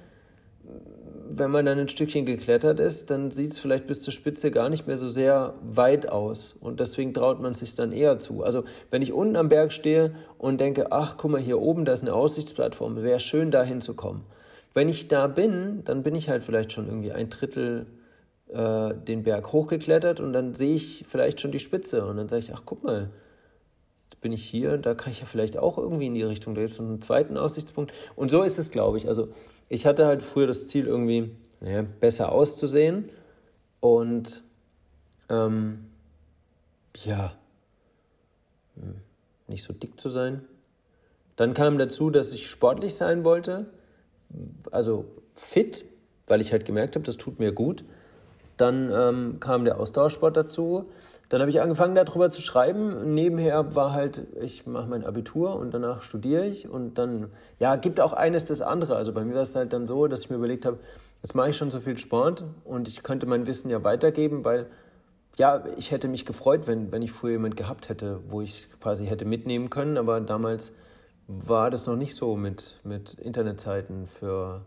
Wenn 1.27 1.51
man 1.51 1.65
dann 1.65 1.77
ein 1.77 1.89
Stückchen 1.89 2.25
geklettert 2.25 2.79
ist, 2.79 3.09
dann 3.09 3.29
sieht 3.29 3.51
es 3.51 3.59
vielleicht 3.59 3.87
bis 3.87 4.01
zur 4.01 4.13
Spitze 4.13 4.51
gar 4.51 4.69
nicht 4.69 4.87
mehr 4.87 4.95
so 4.95 5.09
sehr 5.09 5.55
weit 5.61 6.07
aus. 6.07 6.53
Und 6.53 6.79
deswegen 6.79 7.13
traut 7.13 7.41
man 7.41 7.53
sich 7.53 7.75
dann 7.75 7.91
eher 7.91 8.17
zu. 8.17 8.43
Also 8.43 8.63
wenn 8.89 9.01
ich 9.01 9.11
unten 9.11 9.35
am 9.35 9.49
Berg 9.49 9.73
stehe 9.73 10.15
und 10.37 10.61
denke, 10.61 10.91
ach, 10.93 11.17
guck 11.17 11.31
mal, 11.31 11.41
hier 11.41 11.59
oben, 11.59 11.83
da 11.83 11.91
ist 11.91 12.03
eine 12.03 12.13
Aussichtsplattform, 12.13 13.03
wäre 13.03 13.19
schön, 13.19 13.51
da 13.51 13.63
hinzukommen. 13.63 14.21
Wenn 14.73 14.87
ich 14.87 15.09
da 15.09 15.27
bin, 15.27 15.83
dann 15.83 16.03
bin 16.03 16.15
ich 16.15 16.29
halt 16.29 16.43
vielleicht 16.43 16.71
schon 16.71 16.87
irgendwie 16.87 17.11
ein 17.11 17.29
Drittel 17.29 17.87
äh, 18.47 18.93
den 18.93 19.23
Berg 19.23 19.51
hochgeklettert 19.51 20.21
und 20.21 20.31
dann 20.31 20.53
sehe 20.53 20.75
ich 20.75 21.05
vielleicht 21.07 21.41
schon 21.41 21.51
die 21.51 21.59
Spitze. 21.59 22.05
Und 22.05 22.15
dann 22.15 22.29
sage 22.29 22.39
ich, 22.39 22.53
ach, 22.53 22.61
guck 22.65 22.83
mal, 22.83 23.09
jetzt 24.15 24.21
bin 24.21 24.31
ich 24.31 24.43
hier, 24.43 24.77
da 24.77 24.95
kann 24.95 25.11
ich 25.11 25.19
ja 25.19 25.25
vielleicht 25.25 25.57
auch 25.57 25.77
irgendwie 25.77 26.07
in 26.07 26.13
die 26.13 26.23
Richtung, 26.23 26.55
da 26.55 26.61
gibt 26.61 26.73
es 26.73 26.79
einen 26.79 27.01
zweiten 27.01 27.37
Aussichtspunkt. 27.37 27.93
Und 28.15 28.31
so 28.31 28.43
ist 28.43 28.57
es, 28.57 28.71
glaube 28.71 28.97
ich. 28.97 29.07
Also 29.07 29.29
ich 29.69 29.85
hatte 29.85 30.05
halt 30.05 30.21
früher 30.21 30.47
das 30.47 30.67
Ziel, 30.67 30.87
irgendwie 30.87 31.31
naja, 31.59 31.83
besser 31.99 32.31
auszusehen 32.31 33.09
und 33.79 34.43
ähm, 35.29 35.85
ja, 37.03 37.33
hm, 38.75 38.95
nicht 39.47 39.63
so 39.63 39.73
dick 39.73 39.99
zu 39.99 40.09
sein. 40.09 40.43
Dann 41.35 41.53
kam 41.53 41.77
dazu, 41.77 42.09
dass 42.09 42.33
ich 42.33 42.49
sportlich 42.49 42.95
sein 42.95 43.25
wollte, 43.25 43.65
also 44.71 45.05
fit, 45.35 45.85
weil 46.27 46.39
ich 46.39 46.51
halt 46.51 46.65
gemerkt 46.65 46.95
habe, 46.95 47.05
das 47.05 47.17
tut 47.17 47.39
mir 47.39 47.51
gut. 47.51 47.83
Dann 48.57 48.89
ähm, 48.93 49.39
kam 49.41 49.65
der 49.65 49.79
Ausdauersport 49.79 50.37
dazu. 50.37 50.89
Dann 51.29 51.41
habe 51.41 51.49
ich 51.49 51.59
angefangen, 51.59 51.95
darüber 51.95 52.29
zu 52.29 52.41
schreiben. 52.41 53.13
Nebenher 53.13 53.75
war 53.75 53.93
halt, 53.93 54.27
ich 54.39 54.67
mache 54.67 54.87
mein 54.87 55.03
Abitur 55.03 55.55
und 55.55 55.73
danach 55.73 56.01
studiere 56.01 56.45
ich. 56.45 56.69
Und 56.69 56.97
dann, 56.97 57.31
ja, 57.59 57.75
gibt 57.77 57.99
auch 57.99 58.13
eines 58.13 58.45
das 58.45 58.61
andere. 58.61 58.95
Also 58.95 59.11
bei 59.11 59.23
mir 59.23 59.35
war 59.35 59.41
es 59.41 59.55
halt 59.55 59.73
dann 59.73 59.87
so, 59.87 60.07
dass 60.07 60.21
ich 60.21 60.29
mir 60.29 60.35
überlegt 60.35 60.65
habe, 60.65 60.79
jetzt 61.23 61.33
mache 61.33 61.49
ich 61.49 61.57
schon 61.57 61.71
so 61.71 61.79
viel 61.79 61.97
Sport 61.97 62.43
und 62.63 62.87
ich 62.87 63.01
könnte 63.01 63.25
mein 63.25 63.47
Wissen 63.47 63.69
ja 63.69 63.83
weitergeben, 63.83 64.45
weil, 64.45 64.67
ja, 65.37 65.63
ich 65.77 65.91
hätte 65.91 66.07
mich 66.07 66.25
gefreut, 66.25 66.67
wenn, 66.67 66.91
wenn 66.91 67.01
ich 67.01 67.11
früher 67.11 67.33
jemand 67.33 67.57
gehabt 67.57 67.89
hätte, 67.89 68.19
wo 68.29 68.41
ich 68.41 68.67
quasi 68.79 69.07
hätte 69.07 69.25
mitnehmen 69.25 69.71
können. 69.71 69.97
Aber 69.97 70.21
damals 70.21 70.73
war 71.27 71.71
das 71.71 71.87
noch 71.87 71.95
nicht 71.95 72.15
so 72.15 72.35
mit, 72.35 72.79
mit 72.83 73.15
Internetzeiten 73.15 74.07
für 74.07 74.61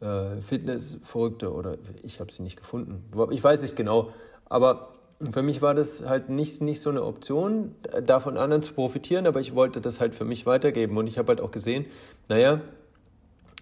äh, 0.00 0.40
Fitnessverrückte 0.40 1.52
oder 1.52 1.76
ich 2.02 2.20
habe 2.20 2.30
sie 2.30 2.42
nicht 2.42 2.56
gefunden. 2.56 3.02
Ich 3.32 3.42
weiß 3.42 3.62
nicht 3.62 3.74
genau. 3.74 4.10
Aber 4.48 4.92
für 5.32 5.42
mich 5.42 5.62
war 5.62 5.74
das 5.74 6.04
halt 6.04 6.28
nicht, 6.28 6.60
nicht 6.62 6.80
so 6.80 6.90
eine 6.90 7.02
Option, 7.04 7.74
da 8.04 8.20
von 8.20 8.36
anderen 8.36 8.62
zu 8.62 8.74
profitieren, 8.74 9.26
aber 9.26 9.40
ich 9.40 9.54
wollte 9.54 9.80
das 9.80 10.00
halt 10.00 10.14
für 10.14 10.24
mich 10.24 10.46
weitergeben. 10.46 10.96
Und 10.96 11.06
ich 11.08 11.18
habe 11.18 11.28
halt 11.28 11.40
auch 11.40 11.50
gesehen, 11.50 11.86
naja, 12.28 12.60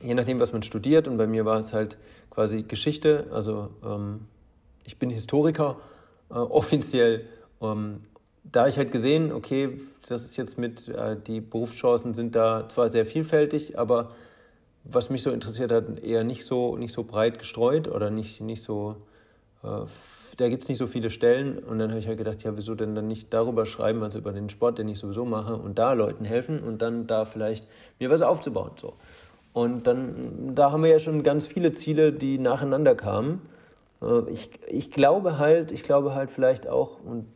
je 0.03 0.15
nachdem, 0.15 0.39
was 0.39 0.53
man 0.53 0.63
studiert, 0.63 1.09
und 1.09 1.17
bei 1.17 1.27
mir 1.27 1.45
war 1.45 1.59
es 1.59 1.73
halt 1.73 1.97
quasi 2.31 2.63
Geschichte, 2.63 3.27
also 3.33 3.71
ähm, 3.83 4.27
ich 4.85 4.99
bin 4.99 5.09
Historiker 5.09 5.79
äh, 6.31 6.35
offiziell. 6.35 7.27
Ähm, 7.63 8.05
da 8.45 8.61
habe 8.61 8.69
ich 8.69 8.77
halt 8.77 8.93
gesehen, 8.93 9.33
okay, 9.33 9.81
das 10.07 10.25
ist 10.25 10.37
jetzt 10.37 10.59
mit, 10.59 10.89
äh, 10.89 11.17
die 11.17 11.41
Berufschancen 11.41 12.13
sind 12.13 12.37
da 12.37 12.69
zwar 12.69 12.91
sehr 12.91 13.07
vielfältig, 13.07 13.79
aber 13.79 14.13
was 14.85 15.09
mich 15.11 15.23
so 15.23 15.31
interessiert 15.31 15.73
hat, 15.73 15.99
eher 16.01 16.23
nicht 16.23 16.45
so, 16.45 16.77
nicht 16.77 16.93
so 16.93 17.03
breit 17.03 17.39
gestreut 17.39 17.89
oder 17.89 18.11
nicht, 18.11 18.41
nicht 18.43 18.63
so 18.63 18.97
äh, 19.65 19.87
da 20.37 20.49
gibt 20.49 20.63
es 20.63 20.69
nicht 20.69 20.79
so 20.79 20.87
viele 20.87 21.11
Stellen. 21.11 21.59
Und 21.59 21.79
dann 21.79 21.91
habe 21.91 22.01
ich 22.01 22.09
halt 22.09 22.19
gedacht, 22.19 22.43
ja, 22.43 22.57
wieso 22.57 22.75
denn 22.75 22.95
dann 22.95 23.07
nicht 23.07 23.33
darüber 23.33 23.67
schreiben, 23.67 24.03
also 24.03 24.19
über 24.19 24.33
den 24.33 24.49
Sport, 24.49 24.79
den 24.79 24.89
ich 24.89 24.99
sowieso 24.99 25.25
mache, 25.25 25.57
und 25.57 25.79
da 25.79 25.93
Leuten 25.93 26.25
helfen 26.25 26.61
und 26.61 26.83
dann 26.83 27.07
da 27.07 27.25
vielleicht 27.25 27.67
mir 27.99 28.11
was 28.11 28.23
aufzubauen. 28.23 28.73
So. 28.77 28.95
Und 29.53 29.87
dann, 29.87 30.55
da 30.55 30.73
haben 30.73 30.83
wir 30.83 30.91
ja 30.91 30.99
schon 30.99 31.23
ganz 31.23 31.47
viele 31.47 31.73
Ziele, 31.73 32.13
die 32.13 32.39
nacheinander 32.39 32.95
kamen. 32.95 33.41
Äh, 34.03 34.31
ich, 34.31 34.51
ich 34.69 34.91
glaube 34.91 35.39
halt, 35.39 35.73
ich 35.73 35.83
glaube 35.83 36.15
halt 36.15 36.31
vielleicht 36.31 36.69
auch, 36.69 36.99
und 37.05 37.27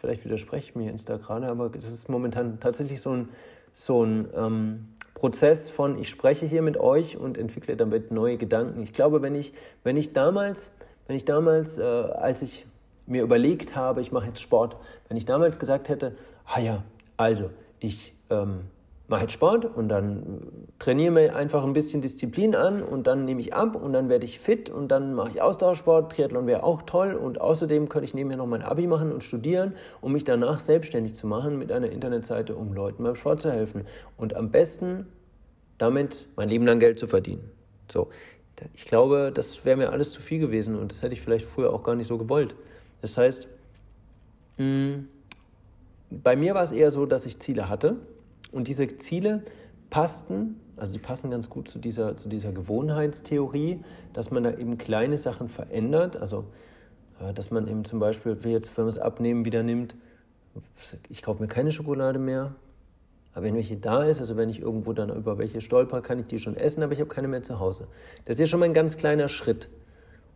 vielleicht 0.00 0.24
widerspreche 0.24 0.70
ich 0.70 0.76
mir 0.76 0.90
jetzt 0.90 1.08
da 1.08 1.16
gerade, 1.16 1.48
aber 1.48 1.70
das 1.70 1.90
ist 1.90 2.08
momentan 2.08 2.60
tatsächlich 2.60 3.00
so 3.00 3.10
ein, 3.10 3.28
so 3.72 4.04
ein 4.04 4.28
ähm, 4.36 4.88
Prozess 5.14 5.70
von, 5.70 5.98
ich 5.98 6.08
spreche 6.08 6.46
hier 6.46 6.62
mit 6.62 6.76
euch 6.76 7.16
und 7.16 7.38
entwickle 7.38 7.76
damit 7.76 8.10
neue 8.10 8.36
Gedanken. 8.36 8.82
Ich 8.82 8.92
glaube, 8.92 9.22
wenn 9.22 9.34
ich, 9.34 9.52
wenn 9.84 9.96
ich 9.96 10.12
damals 10.12 10.72
wenn 11.12 11.18
ich 11.18 11.26
damals, 11.26 11.76
äh, 11.76 11.82
als 11.82 12.40
ich 12.40 12.64
mir 13.04 13.22
überlegt 13.22 13.76
habe, 13.76 14.00
ich 14.00 14.12
mache 14.12 14.28
jetzt 14.28 14.40
Sport, 14.40 14.78
wenn 15.08 15.18
ich 15.18 15.26
damals 15.26 15.58
gesagt 15.58 15.90
hätte, 15.90 16.16
ah 16.46 16.58
ja, 16.58 16.84
also 17.18 17.50
ich 17.80 18.14
ähm, 18.30 18.60
mache 19.08 19.24
jetzt 19.24 19.34
Sport 19.34 19.66
und 19.66 19.90
dann 19.90 20.40
trainiere 20.78 21.10
mir 21.10 21.36
einfach 21.36 21.64
ein 21.64 21.74
bisschen 21.74 22.00
Disziplin 22.00 22.54
an 22.54 22.82
und 22.82 23.06
dann 23.06 23.26
nehme 23.26 23.42
ich 23.42 23.52
ab 23.52 23.76
und 23.76 23.92
dann 23.92 24.08
werde 24.08 24.24
ich 24.24 24.38
fit 24.40 24.70
und 24.70 24.88
dann 24.88 25.12
mache 25.12 25.28
ich 25.32 25.42
Ausdauersport. 25.42 26.12
Triathlon 26.12 26.46
wäre 26.46 26.62
auch 26.62 26.80
toll 26.80 27.12
und 27.12 27.38
außerdem 27.38 27.90
könnte 27.90 28.06
ich 28.06 28.14
nebenher 28.14 28.38
noch 28.38 28.46
mein 28.46 28.62
Abi 28.62 28.86
machen 28.86 29.12
und 29.12 29.22
studieren, 29.22 29.74
um 30.00 30.14
mich 30.14 30.24
danach 30.24 30.60
selbstständig 30.60 31.14
zu 31.14 31.26
machen 31.26 31.58
mit 31.58 31.70
einer 31.70 31.90
Internetseite, 31.90 32.56
um 32.56 32.72
Leuten 32.72 33.04
beim 33.04 33.16
Sport 33.16 33.42
zu 33.42 33.52
helfen 33.52 33.84
und 34.16 34.34
am 34.34 34.50
besten 34.50 35.08
damit 35.76 36.26
mein 36.36 36.48
Leben 36.48 36.64
lang 36.64 36.80
Geld 36.80 36.98
zu 36.98 37.06
verdienen. 37.06 37.50
So, 37.92 38.08
ich 38.74 38.84
glaube, 38.84 39.32
das 39.34 39.64
wäre 39.64 39.76
mir 39.76 39.90
alles 39.90 40.12
zu 40.12 40.20
viel 40.20 40.38
gewesen 40.38 40.76
und 40.78 40.92
das 40.92 41.02
hätte 41.02 41.14
ich 41.14 41.20
vielleicht 41.20 41.46
früher 41.46 41.72
auch 41.72 41.82
gar 41.82 41.94
nicht 41.94 42.06
so 42.06 42.18
gewollt. 42.18 42.54
Das 43.00 43.16
heißt, 43.16 43.48
mh, 44.58 45.00
bei 46.10 46.36
mir 46.36 46.54
war 46.54 46.62
es 46.62 46.72
eher 46.72 46.90
so, 46.90 47.06
dass 47.06 47.26
ich 47.26 47.38
Ziele 47.40 47.68
hatte 47.68 47.96
und 48.52 48.68
diese 48.68 48.86
Ziele 48.98 49.42
passten, 49.90 50.60
also 50.76 50.92
sie 50.92 50.98
passen 50.98 51.30
ganz 51.30 51.50
gut 51.50 51.68
zu 51.68 51.78
dieser, 51.78 52.16
zu 52.16 52.28
dieser 52.28 52.52
Gewohnheitstheorie, 52.52 53.80
dass 54.12 54.30
man 54.30 54.42
da 54.42 54.52
eben 54.52 54.78
kleine 54.78 55.16
Sachen 55.16 55.48
verändert. 55.48 56.16
Also, 56.16 56.44
dass 57.34 57.50
man 57.50 57.68
eben 57.68 57.84
zum 57.84 58.00
Beispiel, 58.00 58.36
jetzt, 58.44 58.76
wenn 58.76 58.84
man 58.84 58.88
es 58.88 58.98
abnehmen 58.98 59.44
wieder 59.44 59.62
nimmt, 59.62 59.94
ich 61.08 61.22
kaufe 61.22 61.42
mir 61.42 61.48
keine 61.48 61.72
Schokolade 61.72 62.18
mehr. 62.18 62.54
Aber 63.34 63.46
wenn 63.46 63.54
welche 63.54 63.76
da 63.76 64.04
ist, 64.04 64.20
also 64.20 64.36
wenn 64.36 64.48
ich 64.48 64.60
irgendwo 64.60 64.92
dann 64.92 65.10
über 65.10 65.38
welche 65.38 65.60
stolper, 65.60 66.02
kann 66.02 66.18
ich 66.18 66.26
die 66.26 66.38
schon 66.38 66.56
essen, 66.56 66.82
aber 66.82 66.92
ich 66.92 67.00
habe 67.00 67.08
keine 67.08 67.28
mehr 67.28 67.42
zu 67.42 67.58
Hause. 67.60 67.88
Das 68.24 68.36
ist 68.36 68.40
ja 68.40 68.46
schon 68.46 68.60
mal 68.60 68.66
ein 68.66 68.74
ganz 68.74 68.96
kleiner 68.96 69.28
Schritt. 69.28 69.68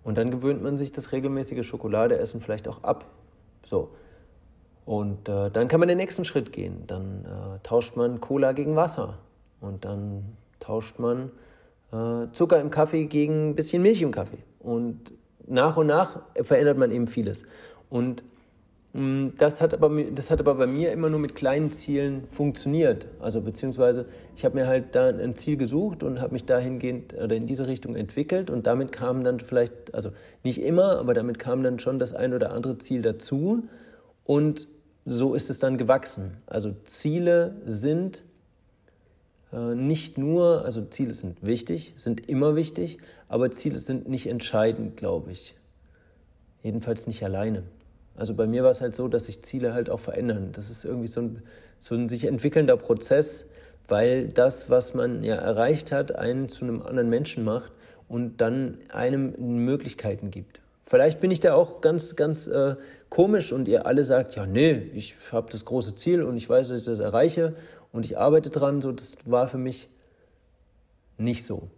Und 0.03 0.17
dann 0.19 0.31
gewöhnt 0.31 0.63
man 0.63 0.77
sich 0.77 0.93
das 0.93 1.13
regelmäßige 1.13 1.67
Schokoladeessen 1.67 2.41
vielleicht 2.41 2.69
auch 2.69 2.85
ab. 2.85 3.07
So. 3.65 3.91
Und 4.85 5.29
äh, 5.29 5.51
dann 5.51 5.69
kann 5.69 5.81
man 5.81 5.89
den 5.89 5.99
nächsten 5.99 6.25
Schritt 6.25 6.53
gehen. 6.53 6.85
Dann 6.87 7.25
äh, 7.25 7.59
tauscht 7.65 7.97
man 7.97 8.21
Cola 8.21 8.53
gegen 8.53 8.77
Wasser. 8.77 9.19
Und 9.61 9.85
dann 9.85 10.37
tauscht 10.61 10.99
man 10.99 11.33
äh, 11.93 12.29
Zucker 12.33 12.61
im 12.61 12.71
Kaffee 12.71 13.07
gegen 13.07 13.51
ein 13.51 13.55
bisschen 13.57 13.83
Milch 13.83 14.01
im 14.01 14.13
Kaffee. 14.13 14.39
Und 14.61 15.13
nach 15.47 15.77
und 15.77 15.89
nach 15.89 16.21
verändert 16.43 16.79
man 16.79 16.93
eben 16.93 17.09
vieles. 17.09 17.45
Und 17.91 18.23
das, 19.37 19.61
hat 19.61 19.75
aber, 19.75 19.91
das 20.05 20.31
hat 20.31 20.41
aber 20.41 20.55
bei 20.55 20.67
mir 20.67 20.91
immer 20.91 21.11
nur 21.11 21.19
mit 21.19 21.35
kleinen 21.35 21.71
Zielen 21.71 22.25
funktioniert. 22.31 23.07
Also 23.21 23.43
beziehungsweise 23.43 24.07
ich 24.35 24.45
habe 24.45 24.55
mir 24.55 24.67
halt 24.67 24.95
da 24.95 25.09
ein 25.09 25.35
Ziel 25.35 25.59
gesucht 25.59 26.03
und 26.03 26.21
habe 26.23 26.33
mich 26.33 26.47
dahingehend 26.47 27.13
oder 27.13 27.37
in 27.37 27.47
diese 27.47 27.67
Richtung 27.67 27.95
entwickelt. 27.95 28.49
Und 28.49 28.67
damit 28.67 28.93
kam 28.93 29.23
dann 29.23 29.39
vielleicht, 29.41 29.95
also 29.95 30.13
nicht 30.45 30.63
immer, 30.63 30.99
aber 30.99 31.13
damit 31.13 31.39
kam 31.39 31.63
dann 31.63 31.79
schon 31.79 31.99
das 31.99 32.15
ein 32.15 32.33
oder 32.33 32.53
andere 32.53 32.79
Ziel 32.79 33.03
dazu. 33.03 33.65
Und 34.25 34.67
so 35.05 35.35
ist 35.35 35.51
es 35.51 35.59
dann 35.59 35.77
gewachsen. 35.77 36.39
Also 36.47 36.75
Ziele 36.85 37.57
sind 37.67 38.25
äh, 39.53 39.75
nicht 39.75 40.17
nur, 40.17 40.65
also 40.65 40.83
Ziele 40.87 41.13
sind 41.13 41.45
wichtig, 41.45 41.93
sind 41.99 42.31
immer 42.31 42.57
wichtig, 42.57 42.97
aber 43.29 43.51
Ziele 43.51 43.79
sind 43.79 44.09
nicht 44.09 44.27
entscheidend, 44.27 44.97
glaube 44.97 45.33
ich. 45.33 45.55
Jedenfalls 46.63 47.07
nicht 47.07 47.23
alleine. 47.23 47.63
Also 48.17 48.35
bei 48.35 48.47
mir 48.47 48.63
war 48.63 48.71
es 48.71 48.81
halt 48.81 48.95
so, 48.95 49.09
dass 49.09 49.27
sich 49.27 49.43
Ziele 49.43 49.75
halt 49.75 49.91
auch 49.91 50.01
verändern. 50.01 50.51
Das 50.53 50.71
ist 50.71 50.85
irgendwie 50.85 51.09
so 51.09 51.21
ein, 51.21 51.43
so 51.79 51.95
ein 51.95 52.09
sich 52.09 52.25
entwickelnder 52.25 52.77
Prozess, 52.77 53.47
weil 53.89 54.29
das, 54.29 54.71
was 54.71 54.95
man 54.95 55.23
ja 55.23 55.37
erreicht 55.37 55.93
hat, 55.93 56.15
einen 56.15 56.49
zu 56.49 56.65
einem 56.65 56.83
anderen 56.83 57.09
Menschen 57.09 57.45
macht 57.45 57.73
und 58.09 58.41
dann 58.41 58.79
einem 58.93 59.65
Möglichkeiten 59.65 60.31
gibt. 60.31 60.61
Vielleicht 60.85 61.21
bin 61.21 61.31
ich 61.31 61.41
da 61.41 61.55
auch 61.55 61.81
ganz, 61.81 62.15
ganz 62.15 62.47
äh, 62.47 62.77
komisch 63.11 63.53
und 63.53 63.67
ihr 63.67 63.87
alle 63.87 64.05
sagt, 64.05 64.37
ja, 64.37 64.47
nee, 64.47 64.91
ich 64.95 65.17
habe 65.33 65.51
das 65.51 65.65
große 65.65 65.97
Ziel 65.97 66.23
und 66.23 66.37
ich 66.37 66.49
weiß, 66.49 66.69
dass 66.69 66.79
ich 66.81 66.85
das 66.85 67.01
erreiche 67.01 67.55
und 67.93 68.07
ich 68.07 68.17
arbeite 68.17 68.51
dran. 68.51 68.81
So, 68.83 68.93
das 68.93 69.17
war 69.25 69.49
für 69.49 69.59
mich 69.59 69.89
nicht 71.19 71.45
so. 71.45 71.69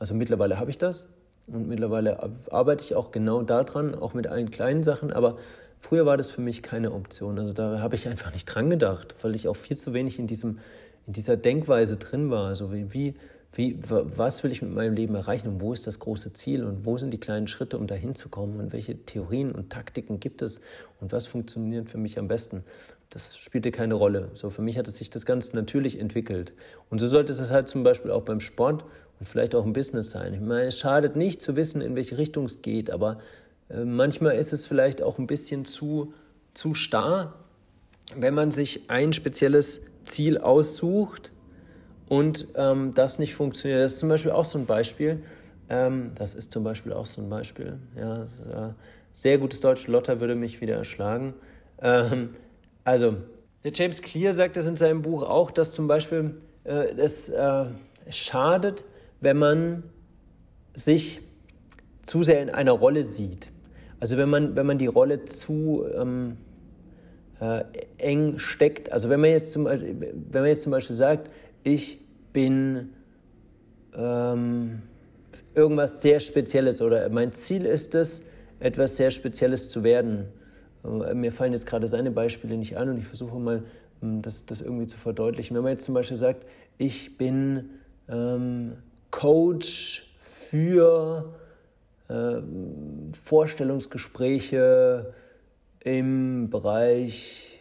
Also 0.00 0.14
mittlerweile 0.14 0.58
habe 0.58 0.70
ich 0.70 0.78
das 0.78 1.06
und 1.46 1.68
mittlerweile 1.68 2.18
arbeite 2.50 2.84
ich 2.84 2.94
auch 2.94 3.10
genau 3.10 3.42
daran, 3.42 3.94
auch 3.94 4.14
mit 4.14 4.26
allen 4.26 4.50
kleinen 4.50 4.82
Sachen, 4.82 5.12
aber 5.12 5.38
früher 5.80 6.06
war 6.06 6.16
das 6.16 6.30
für 6.30 6.40
mich 6.40 6.62
keine 6.62 6.92
Option. 6.92 7.38
Also 7.38 7.52
da 7.52 7.80
habe 7.80 7.94
ich 7.94 8.08
einfach 8.08 8.32
nicht 8.32 8.46
dran 8.46 8.70
gedacht, 8.70 9.14
weil 9.22 9.34
ich 9.34 9.48
auch 9.48 9.56
viel 9.56 9.76
zu 9.76 9.92
wenig 9.92 10.18
in, 10.18 10.26
diesem, 10.26 10.58
in 11.06 11.12
dieser 11.12 11.36
Denkweise 11.36 11.96
drin 11.96 12.30
war. 12.30 12.46
Also 12.46 12.72
wie, 12.72 12.92
wie 12.92 13.14
was 13.80 14.44
will 14.44 14.52
ich 14.52 14.62
mit 14.62 14.72
meinem 14.72 14.94
Leben 14.94 15.14
erreichen 15.14 15.48
und 15.48 15.60
wo 15.60 15.72
ist 15.72 15.86
das 15.86 15.98
große 15.98 16.32
Ziel 16.32 16.64
und 16.64 16.84
wo 16.84 16.98
sind 16.98 17.10
die 17.10 17.18
kleinen 17.18 17.48
Schritte, 17.48 17.78
um 17.78 17.86
dahin 17.86 18.14
zu 18.14 18.28
kommen 18.28 18.60
und 18.60 18.72
welche 18.72 18.96
Theorien 19.04 19.52
und 19.52 19.70
Taktiken 19.70 20.20
gibt 20.20 20.42
es 20.42 20.60
und 21.00 21.12
was 21.12 21.26
funktioniert 21.26 21.88
für 21.88 21.98
mich 21.98 22.18
am 22.18 22.28
besten? 22.28 22.62
Das 23.10 23.36
spielte 23.36 23.70
keine 23.70 23.94
Rolle. 23.94 24.30
So 24.34 24.50
für 24.50 24.60
mich 24.60 24.76
hat 24.76 24.86
sich 24.86 25.08
das 25.08 25.24
ganz 25.24 25.54
natürlich 25.54 25.98
entwickelt. 25.98 26.52
Und 26.90 26.98
so 26.98 27.08
sollte 27.08 27.32
es 27.32 27.50
halt 27.50 27.68
zum 27.68 27.82
Beispiel 27.82 28.10
auch 28.10 28.22
beim 28.22 28.40
Sport 28.40 28.84
und 29.18 29.26
vielleicht 29.26 29.54
auch 29.54 29.64
im 29.64 29.72
Business 29.72 30.10
sein. 30.10 30.34
Ich 30.34 30.40
meine, 30.40 30.66
es 30.66 30.78
schadet 30.78 31.16
nicht 31.16 31.40
zu 31.40 31.56
wissen, 31.56 31.80
in 31.80 31.96
welche 31.96 32.18
Richtung 32.18 32.44
es 32.44 32.60
geht, 32.60 32.90
aber 32.90 33.18
manchmal 33.74 34.36
ist 34.36 34.52
es 34.52 34.66
vielleicht 34.66 35.02
auch 35.02 35.18
ein 35.18 35.26
bisschen 35.26 35.64
zu, 35.64 36.14
zu 36.54 36.74
starr, 36.74 37.34
wenn 38.16 38.34
man 38.34 38.50
sich 38.50 38.88
ein 38.88 39.12
spezielles 39.12 39.82
Ziel 40.04 40.38
aussucht 40.38 41.32
und 42.08 42.48
ähm, 42.54 42.92
das 42.94 43.18
nicht 43.18 43.34
funktioniert. 43.34 43.82
Das 43.82 43.92
ist 43.94 43.98
zum 43.98 44.08
Beispiel 44.08 44.32
auch 44.32 44.44
so 44.44 44.58
ein 44.58 44.66
Beispiel. 44.66 45.22
Ähm, 45.68 46.12
das 46.14 46.34
ist 46.34 46.52
zum 46.52 46.64
Beispiel 46.64 46.92
auch 46.92 47.06
so 47.06 47.20
ein 47.20 47.28
Beispiel. 47.28 47.78
Ja, 47.96 48.22
äh, 48.22 48.72
sehr 49.12 49.38
gutes 49.38 49.60
Deutsch. 49.60 49.86
Lotta 49.86 50.20
würde 50.20 50.34
mich 50.34 50.60
wieder 50.60 50.76
erschlagen. 50.76 51.34
Ähm, 51.80 52.30
also, 52.84 53.16
der 53.64 53.72
James 53.72 54.00
Clear 54.00 54.32
sagt 54.32 54.56
das 54.56 54.66
in 54.66 54.76
seinem 54.76 55.02
Buch 55.02 55.22
auch, 55.22 55.50
dass 55.50 55.72
zum 55.72 55.86
Beispiel 55.88 56.40
äh, 56.64 56.92
es 56.96 57.28
äh, 57.28 57.66
schadet, 58.08 58.84
wenn 59.20 59.36
man 59.36 59.82
sich 60.72 61.20
zu 62.02 62.22
sehr 62.22 62.40
in 62.40 62.50
einer 62.50 62.72
Rolle 62.72 63.02
sieht. 63.02 63.50
Also 64.00 64.16
wenn 64.16 64.28
man, 64.28 64.56
wenn 64.56 64.66
man 64.66 64.78
die 64.78 64.86
Rolle 64.86 65.24
zu 65.24 65.84
ähm, 65.94 66.36
äh, 67.40 67.64
eng 67.98 68.38
steckt. 68.38 68.92
Also 68.92 69.08
wenn 69.08 69.20
man 69.20 69.30
jetzt 69.30 69.52
zum, 69.52 69.66
wenn 69.66 70.14
man 70.32 70.46
jetzt 70.46 70.62
zum 70.62 70.72
Beispiel 70.72 70.96
sagt, 70.96 71.30
ich 71.62 72.00
bin 72.32 72.90
ähm, 73.94 74.82
irgendwas 75.54 76.02
sehr 76.02 76.20
Spezielles 76.20 76.80
oder 76.80 77.08
mein 77.08 77.32
Ziel 77.32 77.64
ist 77.64 77.94
es, 77.94 78.24
etwas 78.60 78.96
sehr 78.96 79.10
Spezielles 79.10 79.68
zu 79.68 79.82
werden. 79.82 80.26
Äh, 80.84 81.14
mir 81.14 81.32
fallen 81.32 81.52
jetzt 81.52 81.66
gerade 81.66 81.86
seine 81.88 82.10
Beispiele 82.10 82.56
nicht 82.56 82.76
an 82.76 82.88
und 82.90 82.98
ich 82.98 83.06
versuche 83.06 83.38
mal, 83.38 83.62
ähm, 84.02 84.22
das, 84.22 84.44
das 84.46 84.60
irgendwie 84.60 84.86
zu 84.86 84.98
verdeutlichen. 84.98 85.56
Wenn 85.56 85.62
man 85.62 85.72
jetzt 85.72 85.84
zum 85.84 85.94
Beispiel 85.94 86.16
sagt, 86.16 86.44
ich 86.76 87.16
bin 87.16 87.70
ähm, 88.08 88.74
Coach 89.10 90.12
für 90.20 91.34
äh, 92.08 92.40
Vorstellungsgespräche 93.24 95.14
im 95.80 96.50
Bereich 96.50 97.60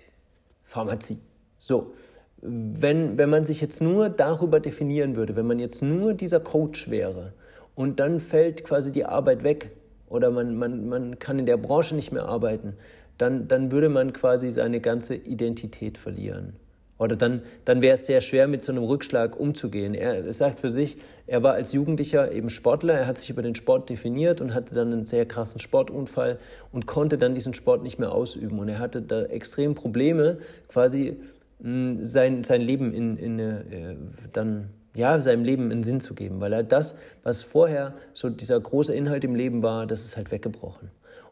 Pharmazie. 0.63 1.19
So, 1.59 1.93
wenn, 2.41 3.17
wenn 3.17 3.29
man 3.29 3.45
sich 3.45 3.61
jetzt 3.61 3.81
nur 3.81 4.09
darüber 4.09 4.59
definieren 4.59 5.15
würde, 5.15 5.35
wenn 5.35 5.47
man 5.47 5.59
jetzt 5.59 5.81
nur 5.81 6.13
dieser 6.13 6.39
Coach 6.39 6.89
wäre 6.89 7.33
und 7.75 7.99
dann 7.99 8.19
fällt 8.19 8.63
quasi 8.63 8.91
die 8.91 9.05
Arbeit 9.05 9.43
weg 9.43 9.71
oder 10.07 10.31
man, 10.31 10.55
man, 10.55 10.87
man 10.87 11.19
kann 11.19 11.39
in 11.39 11.45
der 11.45 11.57
Branche 11.57 11.95
nicht 11.95 12.11
mehr 12.11 12.25
arbeiten, 12.25 12.73
dann, 13.17 13.47
dann 13.47 13.71
würde 13.71 13.89
man 13.89 14.13
quasi 14.13 14.49
seine 14.49 14.79
ganze 14.79 15.15
Identität 15.15 15.97
verlieren. 15.97 16.53
Oder 16.99 17.15
dann, 17.15 17.41
dann 17.65 17.81
wäre 17.81 17.93
es 17.93 18.05
sehr 18.05 18.21
schwer, 18.21 18.47
mit 18.47 18.63
so 18.63 18.71
einem 18.71 18.83
Rückschlag 18.83 19.39
umzugehen. 19.39 19.93
Er 19.93 20.33
sagt 20.33 20.59
für 20.59 20.69
sich, 20.69 20.97
er 21.27 21.43
war 21.43 21.53
als 21.53 21.73
Jugendlicher 21.73 22.31
eben 22.31 22.49
Sportler, 22.49 22.95
er 22.95 23.07
hat 23.07 23.17
sich 23.17 23.29
über 23.29 23.43
den 23.43 23.53
Sport 23.53 23.89
definiert 23.89 24.41
und 24.41 24.53
hatte 24.53 24.73
dann 24.73 24.91
einen 24.91 25.05
sehr 25.05 25.25
krassen 25.25 25.59
Sportunfall 25.59 26.39
und 26.71 26.87
konnte 26.87 27.17
dann 27.17 27.35
diesen 27.35 27.53
Sport 27.53 27.83
nicht 27.83 27.99
mehr 27.99 28.11
ausüben. 28.11 28.57
Und 28.57 28.69
er 28.69 28.79
hatte 28.79 29.01
da 29.01 29.23
extrem 29.25 29.75
Probleme, 29.75 30.39
quasi 30.69 31.17
sein, 31.59 32.43
sein 32.43 32.61
Leben 32.61 32.93
in, 32.93 33.17
in 33.17 33.39
äh, 33.39 33.95
dann 34.31 34.69
ja, 34.93 35.19
seinem 35.19 35.43
Leben 35.43 35.71
einen 35.71 35.83
Sinn 35.83 35.99
zu 35.99 36.13
geben, 36.13 36.39
weil 36.39 36.53
er 36.53 36.63
das, 36.63 36.95
was 37.23 37.43
vorher 37.43 37.93
so 38.13 38.29
dieser 38.29 38.59
große 38.59 38.93
Inhalt 38.93 39.23
im 39.23 39.35
Leben 39.35 39.61
war, 39.61 39.85
das 39.85 40.05
ist 40.05 40.17
halt 40.17 40.31
weggebrochen. 40.31 40.89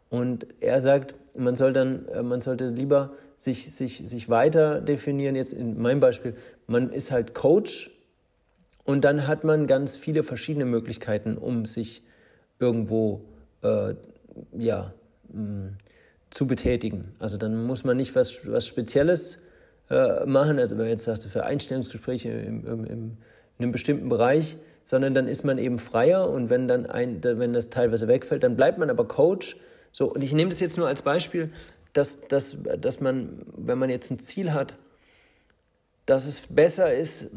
Und 0.09 0.45
er 0.61 0.81
sagt, 0.81 1.15
man 1.35 1.55
soll 1.55 1.73
dann, 1.73 2.07
äh, 2.07 2.23
man 2.23 2.39
sollte 2.39 2.67
lieber 2.67 3.11
sich, 3.37 3.73
sich, 3.73 4.03
sich 4.05 4.29
weiter 4.29 4.81
definieren. 4.81 5.35
Jetzt 5.35 5.53
in 5.53 5.81
meinem 5.81 5.99
Beispiel, 5.99 6.35
man 6.67 6.91
ist 6.91 7.11
halt 7.11 7.33
Coach 7.33 7.91
und 8.83 9.03
dann 9.03 9.27
hat 9.27 9.43
man 9.43 9.67
ganz 9.67 9.97
viele 9.97 10.23
verschiedene 10.23 10.65
Möglichkeiten, 10.65 11.37
um 11.37 11.65
sich 11.65 12.03
irgendwo 12.59 13.21
äh, 13.61 13.95
ja, 14.57 14.93
mh, 15.29 15.71
zu 16.29 16.47
betätigen. 16.47 17.15
Also 17.19 17.37
dann 17.37 17.65
muss 17.65 17.83
man 17.83 17.97
nicht 17.97 18.15
was, 18.15 18.47
was 18.47 18.67
Spezielles 18.67 19.39
äh, 19.89 20.25
machen, 20.25 20.59
also 20.59 20.75
wenn 20.75 20.83
man 20.83 20.89
jetzt 20.89 21.03
sagt, 21.03 21.23
für 21.23 21.45
Einstellungsgespräche 21.45 22.29
im, 22.29 22.65
im, 22.65 22.85
in 22.85 23.17
einem 23.59 23.71
bestimmten 23.71 24.09
Bereich, 24.09 24.57
sondern 24.83 25.13
dann 25.15 25.27
ist 25.27 25.43
man 25.43 25.57
eben 25.57 25.79
freier 25.79 26.29
und 26.29 26.49
wenn 26.49 26.67
dann 26.67 26.85
ein, 26.85 27.23
wenn 27.23 27.53
das 27.53 27.69
teilweise 27.69 28.07
wegfällt, 28.07 28.43
dann 28.43 28.55
bleibt 28.55 28.77
man 28.77 28.89
aber 28.89 29.07
Coach. 29.07 29.57
So, 29.91 30.13
und 30.13 30.23
ich 30.23 30.33
nehme 30.33 30.49
das 30.49 30.59
jetzt 30.59 30.77
nur 30.77 30.87
als 30.87 31.01
Beispiel, 31.01 31.51
dass, 31.95 32.19
dass, 32.27 32.57
dass 32.79 32.99
man, 32.99 33.45
wenn 33.55 33.79
man 33.79 33.89
jetzt 33.89 34.11
ein 34.11 34.19
Ziel 34.19 34.53
hat, 34.53 34.77
dass 36.05 36.27
es 36.27 36.41
besser 36.41 36.93
ist, 36.93 37.31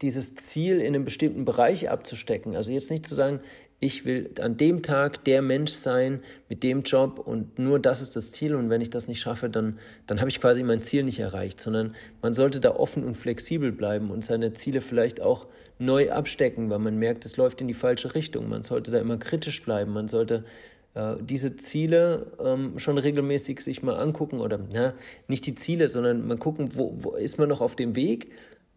dieses 0.00 0.36
Ziel 0.36 0.80
in 0.80 0.94
einem 0.94 1.04
bestimmten 1.04 1.44
Bereich 1.44 1.90
abzustecken. 1.90 2.56
Also 2.56 2.72
jetzt 2.72 2.90
nicht 2.90 3.04
zu 3.04 3.14
sagen, 3.14 3.40
ich 3.80 4.04
will 4.04 4.30
an 4.40 4.56
dem 4.56 4.82
Tag 4.82 5.24
der 5.24 5.42
Mensch 5.42 5.72
sein 5.72 6.22
mit 6.48 6.62
dem 6.62 6.82
Job 6.82 7.18
und 7.18 7.58
nur 7.58 7.80
das 7.80 8.00
ist 8.00 8.14
das 8.14 8.30
Ziel 8.32 8.54
und 8.54 8.70
wenn 8.70 8.80
ich 8.80 8.90
das 8.90 9.08
nicht 9.08 9.20
schaffe, 9.20 9.50
dann, 9.50 9.78
dann 10.06 10.20
habe 10.20 10.30
ich 10.30 10.40
quasi 10.40 10.62
mein 10.62 10.82
Ziel 10.82 11.02
nicht 11.02 11.18
erreicht, 11.18 11.60
sondern 11.60 11.96
man 12.22 12.32
sollte 12.32 12.60
da 12.60 12.76
offen 12.76 13.04
und 13.04 13.16
flexibel 13.16 13.72
bleiben 13.72 14.10
und 14.10 14.24
seine 14.24 14.52
Ziele 14.52 14.82
vielleicht 14.82 15.20
auch 15.20 15.46
neu 15.78 16.12
abstecken, 16.12 16.70
weil 16.70 16.78
man 16.78 16.96
merkt, 16.98 17.24
es 17.24 17.38
läuft 17.38 17.60
in 17.62 17.68
die 17.68 17.74
falsche 17.74 18.14
Richtung. 18.14 18.48
Man 18.48 18.62
sollte 18.62 18.90
da 18.90 19.00
immer 19.00 19.16
kritisch 19.16 19.62
bleiben, 19.64 19.92
man 19.92 20.08
sollte 20.08 20.44
diese 21.20 21.54
Ziele 21.54 22.32
ähm, 22.44 22.78
schon 22.78 22.98
regelmäßig 22.98 23.60
sich 23.60 23.82
mal 23.82 23.94
angucken 23.94 24.40
oder 24.40 24.58
na, 24.72 24.94
nicht 25.28 25.46
die 25.46 25.54
Ziele, 25.54 25.88
sondern 25.88 26.26
mal 26.26 26.36
gucken, 26.36 26.70
wo, 26.74 26.94
wo 26.98 27.12
ist 27.12 27.38
man 27.38 27.48
noch 27.48 27.60
auf 27.60 27.76
dem 27.76 27.94
Weg 27.94 28.30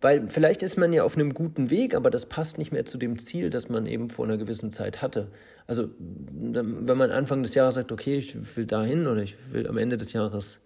weil 0.03 0.27
vielleicht 0.27 0.63
ist 0.63 0.75
man 0.75 0.91
ja 0.91 1.05
auf 1.05 1.15
einem 1.15 1.33
guten 1.33 1.69
Weg, 1.69 1.95
aber 1.95 2.11
das 2.11 2.25
passt 2.25 2.57
nicht 2.57 2.73
mehr 2.73 2.83
zu 2.83 2.97
dem 2.97 3.17
Ziel, 3.17 3.49
das 3.49 3.69
man 3.69 3.85
eben 3.85 4.09
vor 4.09 4.25
einer 4.25 4.37
gewissen 4.37 4.69
Zeit 4.69 5.01
hatte. 5.01 5.29
Also 5.65 5.87
wenn 5.97 6.97
man 6.97 7.09
Anfang 7.09 7.41
des 7.41 7.55
Jahres 7.55 7.75
sagt, 7.75 7.89
okay, 7.89 8.17
ich 8.17 8.57
will 8.57 8.65
dahin 8.65 9.07
oder 9.07 9.23
ich 9.23 9.37
will 9.53 9.65
am 9.65 9.77
Ende 9.77 9.97
des 9.97 10.11
Jahres 10.11 10.59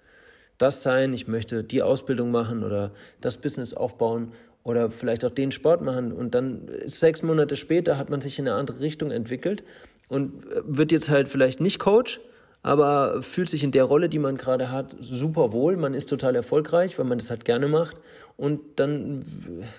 das 0.58 0.82
sein, 0.82 1.14
ich 1.14 1.28
möchte 1.28 1.64
die 1.64 1.84
Ausbildung 1.84 2.32
machen 2.32 2.64
oder 2.64 2.94
das 3.22 3.38
Business 3.38 3.76
aufbauen 3.76 4.32
oder 4.64 4.90
vielleicht 4.90 5.24
auch 5.24 5.30
den 5.30 5.52
Sport 5.52 5.84
machen 5.84 6.12
und 6.12 6.34
dann 6.34 6.68
sechs 6.88 7.22
Monate 7.22 7.58
später 7.58 8.00
hat 8.00 8.10
man 8.10 8.22
sich 8.22 8.40
in 8.40 8.48
eine 8.48 8.58
andere 8.58 8.80
Richtung 8.80 9.12
entwickelt 9.12 9.64
und 10.08 10.44
wird 10.64 10.92
jetzt 10.92 11.10
halt 11.10 11.28
vielleicht 11.28 11.60
nicht 11.62 11.80
Coach, 11.80 12.20
aber 12.64 13.22
fühlt 13.22 13.50
sich 13.50 13.64
in 13.64 13.72
der 13.72 13.84
Rolle, 13.84 14.10
die 14.10 14.20
man 14.20 14.38
gerade 14.38 14.72
hat, 14.72 14.96
super 15.00 15.52
wohl. 15.52 15.78
Man 15.78 15.94
ist 15.94 16.08
total 16.08 16.36
erfolgreich, 16.36 16.98
weil 16.98 17.06
man 17.06 17.18
das 17.18 17.30
halt 17.30 17.46
gerne 17.46 17.68
macht. 17.68 17.98
Und 18.36 18.60
dann, 18.76 19.26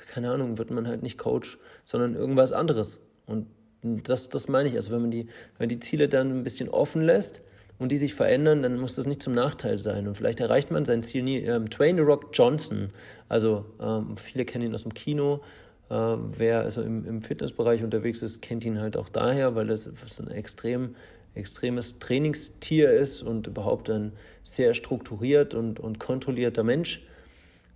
keine 0.09 0.31
Ahnung, 0.31 0.59
wird 0.59 0.71
man 0.71 0.89
halt 0.89 1.03
nicht 1.03 1.19
Coach, 1.19 1.59
sondern 1.85 2.15
irgendwas 2.15 2.53
anderes. 2.53 3.01
Und 3.27 3.47
das, 3.83 4.29
das 4.29 4.49
meine 4.49 4.69
ich. 4.69 4.77
Also 4.77 4.91
wenn 4.91 5.03
man 5.03 5.11
die, 5.11 5.27
wenn 5.27 5.61
man 5.61 5.69
die 5.69 5.81
Ziele 5.81 6.09
dann 6.09 6.41
ein 6.41 6.45
bisschen 6.45 6.69
offen 6.69 7.03
lässt 7.03 7.43
und 7.79 7.93
die 7.93 7.97
sich 7.97 8.15
verändern, 8.15 8.63
dann 8.63 8.79
muss 8.79 8.95
das 8.95 9.07
nicht 9.07 9.23
zum 9.23 9.35
Nachteil 9.35 9.79
sein. 9.79 10.09
Und 10.09 10.17
vielleicht 10.17 10.41
erreicht 10.41 10.71
man 10.71 10.85
sein 10.85 11.03
Ziel 11.03 11.23
nie. 11.23 11.39
Ähm, 11.39 11.71
Twain 11.71 11.99
Rock 12.01 12.31
Johnson, 12.33 12.91
also 13.29 13.65
ähm, 13.81 14.17
viele 14.17 14.45
kennen 14.45 14.67
ihn 14.67 14.75
aus 14.75 14.83
dem 14.83 14.95
Kino. 14.95 15.41
Äh, 15.91 15.95
wer 15.95 16.61
also 16.61 16.83
im, 16.83 17.07
im 17.07 17.23
Fitnessbereich 17.23 17.83
unterwegs 17.83 18.23
ist, 18.23 18.43
kennt 18.43 18.65
ihn 18.65 18.81
halt 18.81 18.97
auch 18.97 19.09
daher, 19.09 19.55
weil 19.55 19.67
das 19.67 19.89
ein 20.21 20.31
extrem 20.31 20.95
extremes 21.35 21.99
Trainingstier 21.99 22.91
ist 22.93 23.23
und 23.23 23.47
überhaupt 23.47 23.89
ein 23.89 24.13
sehr 24.43 24.75
strukturiert 24.75 25.55
und, 25.55 25.79
und 25.79 25.99
kontrollierter 26.01 26.65
Mensch, 26.65 27.03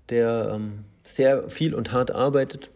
der 0.09 0.53
ähm, 0.55 0.85
sehr 1.05 1.49
viel 1.49 1.75
und 1.75 1.93
hart 1.93 2.11
arbeitet. 2.11 2.71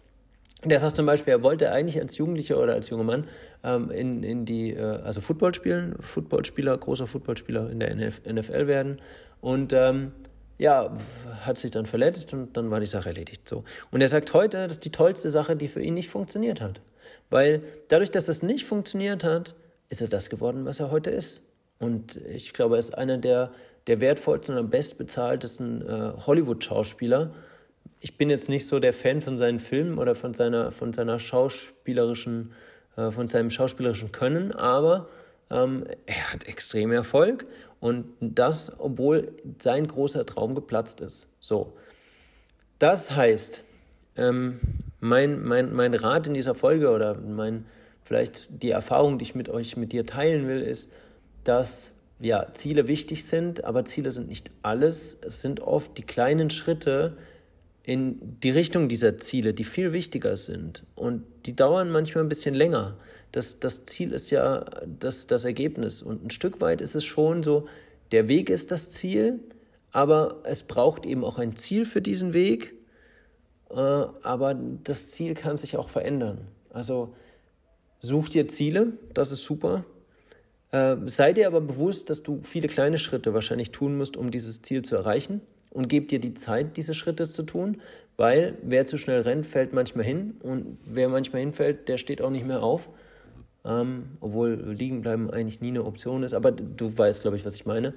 Der 0.65 0.79
sagt 0.79 0.97
zum 0.97 1.07
Beispiel, 1.07 1.33
er 1.33 1.43
wollte 1.43 1.71
eigentlich 1.71 2.01
als 2.01 2.17
Jugendlicher 2.17 2.59
oder 2.61 2.75
als 2.75 2.89
junger 2.89 3.05
Mann 3.05 3.25
ähm, 3.63 3.91
in, 3.91 4.23
in 4.23 4.45
die, 4.47 4.73
äh, 4.73 4.81
also 4.81 5.21
Football 5.21 5.55
spielen, 5.55 5.97
Footballspieler, 6.01 6.77
großer 6.79 7.07
Footballspieler 7.07 7.71
in 7.71 7.81
der 7.81 7.91
NF 7.91 8.23
NFL 8.25 8.67
werden 8.67 9.01
und 9.41 9.73
ähm, 9.73 10.13
ja, 10.59 10.97
hat 11.41 11.59
sich 11.59 11.71
dann 11.71 11.87
verletzt 11.87 12.33
und 12.33 12.57
dann 12.57 12.71
war 12.71 12.81
die 12.81 12.87
Sache 12.87 13.11
erledigt. 13.11 13.49
So. 13.49 13.65
Und 13.91 14.01
er 14.01 14.09
sagt 14.09 14.33
heute, 14.33 14.59
das 14.59 14.73
ist 14.73 14.85
die 14.85 14.93
tollste 14.93 15.31
Sache, 15.31 15.57
die 15.57 15.69
für 15.69 15.83
ihn 15.83 15.95
nicht 15.95 16.09
funktioniert 16.09 16.61
hat. 16.61 16.81
Weil 17.31 17.63
dadurch, 17.89 18.11
dass 18.11 18.27
das 18.27 18.43
nicht 18.43 18.65
funktioniert 18.65 19.25
hat, 19.25 19.55
ist 19.89 20.01
er 20.01 20.09
das 20.09 20.31
geworden, 20.31 20.65
was 20.65 20.81
er 20.81 20.91
heute 20.91 21.11
ist. 21.11 21.43
Und 21.79 22.17
ich 22.17 22.53
glaube, 22.53 22.77
er 22.77 22.79
ist 22.79 22.97
einer 22.97 23.19
der, 23.19 23.53
der 23.87 24.01
wertvollsten 24.01 24.55
und 24.55 24.61
am 24.61 24.71
bestbezahltesten 24.71 25.87
äh, 25.87 26.13
Hollywood-Schauspieler. 26.27 27.33
Ich 28.01 28.17
bin 28.17 28.31
jetzt 28.31 28.49
nicht 28.49 28.67
so 28.67 28.79
der 28.79 28.93
Fan 28.93 29.21
von 29.21 29.37
seinen 29.39 29.61
Filmen 29.61 29.99
oder 29.99 30.15
von 30.15 30.35
seiner, 30.35 30.73
von 30.73 30.93
seiner 30.93 31.19
schauspielerischen, 31.19 32.53
äh, 32.97 33.11
von 33.11 33.27
seinem 33.27 33.51
schauspielerischen 33.51 34.13
Können, 34.13 34.53
aber 34.53 35.09
ähm, 35.51 35.85
er 36.07 36.33
hat 36.33 36.45
extrem 36.45 36.93
Erfolg 36.93 37.47
und 37.81 38.07
das, 38.21 38.73
obwohl 38.79 39.33
sein 39.59 39.87
großer 39.87 40.27
Traum 40.27 40.55
geplatzt 40.55 41.01
ist. 41.01 41.29
So. 41.41 41.75
Das 42.79 43.11
heißt, 43.11 43.63
ähm, 44.17 44.61
mein, 45.01 45.43
mein, 45.43 45.73
mein 45.73 45.95
Rat 45.95 46.27
in 46.27 46.35
dieser 46.35 46.55
Folge 46.55 46.91
oder 46.91 47.15
mein, 47.15 47.67
vielleicht 48.05 48.49
die 48.51 48.71
Erfahrung, 48.71 49.19
die 49.19 49.25
ich 49.25 49.35
mit 49.35 49.49
euch, 49.49 49.77
mit 49.77 49.93
dir 49.93 50.07
teilen 50.07 50.49
will, 50.49 50.63
ist, 50.63 50.93
dass 51.45 51.93
ja, 52.19 52.47
Ziele 52.55 52.89
wichtig 52.89 53.25
sind, 53.25 53.65
aber 53.65 53.85
Ziele 53.85 54.11
sind 54.11 54.29
nicht 54.29 54.51
alles. 54.63 55.19
Es 55.23 55.43
sind 55.43 55.61
oft 55.61 55.97
die 55.99 56.03
kleinen 56.03 56.51
Schritte 56.51 57.17
in 57.83 58.41
die 58.43 58.51
Richtung 58.51 58.89
dieser 58.89 59.19
Ziele, 59.19 59.55
die 59.55 59.65
viel 59.65 59.93
wichtiger 59.93 60.37
sind. 60.37 60.83
Und 60.95 61.23
die 61.45 61.55
dauern 61.55 61.91
manchmal 61.91 62.25
ein 62.25 62.29
bisschen 62.29 62.55
länger. 62.55 62.97
Das, 63.33 63.61
das 63.61 63.87
Ziel 63.87 64.13
ist 64.13 64.31
ja 64.31 64.65
das, 64.87 65.27
das 65.27 65.45
Ergebnis. 65.45 66.03
Und 66.03 66.25
ein 66.25 66.31
Stück 66.31 66.61
weit 66.61 66.81
ist 66.81 66.95
es 66.95 67.05
schon 67.05 67.43
so, 67.43 67.69
der 68.13 68.29
Weg 68.29 68.51
ist 68.51 68.71
das 68.71 68.91
Ziel, 68.91 69.41
aber 69.93 70.43
es 70.45 70.63
braucht 70.63 71.07
eben 71.07 71.25
auch 71.25 71.39
ein 71.39 71.57
Ziel 71.57 71.87
für 71.87 72.01
diesen 72.01 72.33
Weg. 72.33 72.75
Äh, 73.71 73.75
aber 73.75 74.55
das 74.85 75.11
Ziel 75.11 75.35
kann 75.35 75.57
sich 75.57 75.77
auch 75.77 75.89
verändern. 75.89 76.47
Also 76.71 77.15
Such 78.01 78.29
dir 78.29 78.47
Ziele, 78.47 78.93
das 79.15 79.33
ist 79.33 79.43
super. 79.43 79.85
Äh, 80.71 80.97
sei 81.07 81.33
dir 81.33 81.47
aber 81.47 81.61
bewusst, 81.61 82.11
dass 82.11 82.23
du 82.23 82.41
viele 82.43 82.69
kleine 82.69 82.99
Schritte 82.99 83.35
wahrscheinlich 83.35 83.71
tun 83.71 83.97
musst, 83.97 84.17
um 84.17 84.31
dieses 84.31 84.63
Ziel 84.63 84.83
zu 84.83 84.97
erreichen. 84.97 85.41
Und 85.71 85.89
gib 85.89 86.09
dir 86.09 86.21
die 86.21 86.35
Zeit, 86.35 86.77
diese 86.77 86.95
Schritte 86.95 87.27
zu 87.27 87.43
tun, 87.43 87.81
weil 88.17 88.57
wer 88.63 88.87
zu 88.87 88.97
schnell 88.97 89.23
rennt, 89.23 89.47
fällt 89.47 89.73
manchmal 89.73 90.05
hin. 90.05 90.37
Und 90.43 90.79
wer 90.85 91.09
manchmal 91.09 91.41
hinfällt, 91.41 91.89
der 91.89 91.99
steht 91.99 92.23
auch 92.23 92.31
nicht 92.31 92.47
mehr 92.47 92.63
auf. 92.63 92.89
Ähm, 93.67 94.11
obwohl 94.21 94.75
liegen 94.77 95.03
bleiben 95.03 95.31
eigentlich 95.31 95.61
nie 95.61 95.69
eine 95.69 95.85
Option 95.85 96.23
ist. 96.23 96.35
Aber 96.35 96.53
du 96.53 96.97
weißt, 96.97 97.23
glaube 97.23 97.37
ich, 97.37 97.45
was 97.45 97.57
ich 97.57 97.67
meine. 97.67 97.95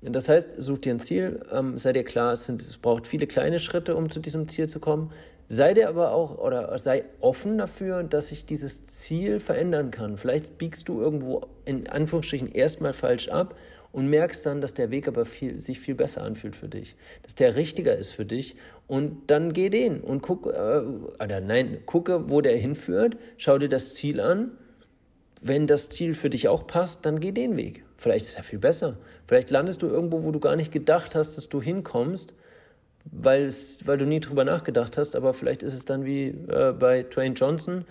Das 0.00 0.28
heißt, 0.28 0.56
such 0.58 0.78
dir 0.78 0.94
ein 0.94 1.00
Ziel, 1.00 1.40
ähm, 1.52 1.78
sei 1.78 1.92
dir 1.92 2.04
klar, 2.04 2.32
es, 2.32 2.46
sind, 2.46 2.60
es 2.60 2.78
braucht 2.78 3.06
viele 3.06 3.26
kleine 3.26 3.58
Schritte, 3.58 3.96
um 3.96 4.10
zu 4.10 4.20
diesem 4.20 4.46
Ziel 4.48 4.68
zu 4.68 4.78
kommen. 4.78 5.10
Sei 5.48 5.72
dir 5.74 5.88
aber 5.88 6.12
auch 6.12 6.38
oder 6.38 6.78
sei 6.78 7.04
offen 7.20 7.58
dafür, 7.58 8.02
dass 8.04 8.28
sich 8.28 8.44
dieses 8.44 8.84
Ziel 8.84 9.40
verändern 9.40 9.90
kann. 9.90 10.16
Vielleicht 10.18 10.58
biegst 10.58 10.88
du 10.88 11.00
irgendwo 11.00 11.46
in 11.64 11.88
Anführungsstrichen 11.88 12.52
erstmal 12.52 12.92
falsch 12.92 13.28
ab 13.28 13.56
und 13.90 14.08
merkst 14.08 14.44
dann, 14.44 14.60
dass 14.60 14.74
der 14.74 14.90
Weg 14.90 15.08
aber 15.08 15.24
viel, 15.24 15.58
sich 15.60 15.80
viel 15.80 15.94
besser 15.94 16.22
anfühlt 16.22 16.54
für 16.54 16.68
dich, 16.68 16.96
dass 17.22 17.34
der 17.34 17.56
richtiger 17.56 17.96
ist 17.96 18.12
für 18.12 18.26
dich 18.26 18.56
und 18.86 19.30
dann 19.30 19.54
geh 19.54 19.70
den 19.70 20.00
und 20.00 20.20
guck, 20.20 20.46
äh, 20.46 20.82
oder 21.22 21.40
nein, 21.40 21.78
gucke, 21.86 22.28
wo 22.28 22.42
der 22.42 22.56
hinführt, 22.56 23.16
schau 23.38 23.58
dir 23.58 23.70
das 23.70 23.94
Ziel 23.94 24.20
an. 24.20 24.52
Wenn 25.40 25.66
das 25.66 25.88
Ziel 25.88 26.14
für 26.14 26.30
dich 26.30 26.48
auch 26.48 26.66
passt, 26.66 27.06
dann 27.06 27.20
geh 27.20 27.32
den 27.32 27.56
Weg. 27.56 27.84
Vielleicht 27.96 28.26
ist 28.26 28.36
er 28.36 28.44
viel 28.44 28.58
besser. 28.58 28.98
Vielleicht 29.26 29.50
landest 29.50 29.82
du 29.82 29.86
irgendwo, 29.86 30.24
wo 30.24 30.32
du 30.32 30.40
gar 30.40 30.56
nicht 30.56 30.72
gedacht 30.72 31.14
hast, 31.14 31.36
dass 31.36 31.48
du 31.48 31.62
hinkommst 31.62 32.34
weil, 33.12 33.44
es, 33.44 33.86
weil 33.86 33.98
du 33.98 34.06
nie 34.06 34.20
drüber 34.20 34.44
nachgedacht 34.44 34.98
hast, 34.98 35.16
aber 35.16 35.32
vielleicht 35.32 35.62
ist 35.62 35.74
es 35.74 35.84
dann 35.84 36.04
wie 36.04 36.28
äh, 36.28 36.74
bei 36.78 37.02
Dwayne 37.02 37.34
Johnson, 37.34 37.84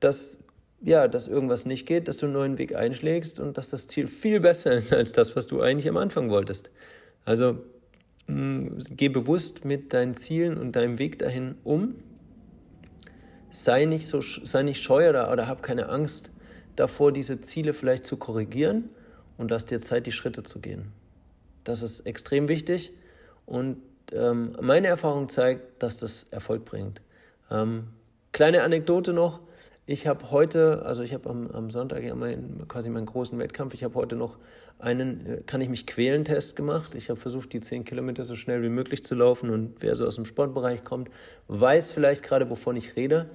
dass, 0.00 0.38
ja, 0.82 1.08
dass 1.08 1.28
irgendwas 1.28 1.66
nicht 1.66 1.86
geht, 1.86 2.08
dass 2.08 2.18
du 2.18 2.26
einen 2.26 2.34
neuen 2.34 2.58
Weg 2.58 2.74
einschlägst 2.74 3.40
und 3.40 3.58
dass 3.58 3.70
das 3.70 3.86
Ziel 3.86 4.06
viel 4.06 4.40
besser 4.40 4.72
ist 4.72 4.92
als 4.92 5.12
das, 5.12 5.36
was 5.36 5.46
du 5.46 5.60
eigentlich 5.60 5.88
am 5.88 5.96
Anfang 5.96 6.30
wolltest. 6.30 6.70
Also 7.24 7.58
mh, 8.26 8.34
mm, 8.34 8.78
geh 8.90 9.08
bewusst 9.08 9.64
mit 9.64 9.92
deinen 9.92 10.14
Zielen 10.14 10.56
und 10.56 10.72
deinem 10.76 10.98
Weg 10.98 11.18
dahin 11.18 11.56
um. 11.64 11.96
Sei 13.50 13.84
nicht, 13.86 14.06
so, 14.06 14.20
sei 14.20 14.62
nicht 14.62 14.82
scheu 14.82 15.08
oder, 15.08 15.32
oder 15.32 15.46
hab 15.46 15.62
keine 15.62 15.88
Angst 15.88 16.30
davor, 16.76 17.12
diese 17.12 17.40
Ziele 17.40 17.72
vielleicht 17.72 18.04
zu 18.04 18.16
korrigieren 18.16 18.90
und 19.38 19.50
lass 19.50 19.66
dir 19.66 19.80
Zeit, 19.80 20.06
die 20.06 20.12
Schritte 20.12 20.42
zu 20.42 20.60
gehen. 20.60 20.92
Das 21.64 21.82
ist 21.82 22.00
extrem 22.00 22.48
wichtig 22.48 22.92
und 23.44 23.78
ähm, 24.12 24.56
meine 24.60 24.86
Erfahrung 24.86 25.28
zeigt, 25.28 25.82
dass 25.82 25.98
das 25.98 26.24
Erfolg 26.30 26.64
bringt. 26.64 27.00
Ähm, 27.50 27.88
kleine 28.32 28.62
Anekdote 28.62 29.12
noch. 29.12 29.40
Ich 29.88 30.06
habe 30.06 30.30
heute, 30.30 30.84
also 30.84 31.02
ich 31.02 31.14
habe 31.14 31.28
am, 31.30 31.48
am, 31.50 31.70
Sonntag 31.70 32.02
ja 32.02 32.14
mein, 32.14 32.66
quasi 32.66 32.88
meinen 32.88 33.06
großen 33.06 33.38
Wettkampf, 33.38 33.74
ich 33.74 33.84
habe 33.84 33.94
heute 33.94 34.16
noch 34.16 34.36
einen, 34.78 35.26
äh, 35.26 35.42
kann 35.46 35.60
ich 35.60 35.68
mich 35.68 35.86
quälen, 35.86 36.24
Test 36.24 36.56
gemacht. 36.56 36.94
Ich 36.94 37.08
habe 37.08 37.20
versucht, 37.20 37.52
die 37.52 37.60
10 37.60 37.84
Kilometer 37.84 38.24
so 38.24 38.34
schnell 38.34 38.62
wie 38.62 38.68
möglich 38.68 39.04
zu 39.04 39.14
laufen 39.14 39.50
und 39.50 39.76
wer 39.80 39.94
so 39.94 40.06
aus 40.06 40.16
dem 40.16 40.24
Sportbereich 40.24 40.84
kommt, 40.84 41.08
weiß 41.48 41.92
vielleicht 41.92 42.22
gerade, 42.22 42.50
wovon 42.50 42.76
ich 42.76 42.96
rede. 42.96 43.30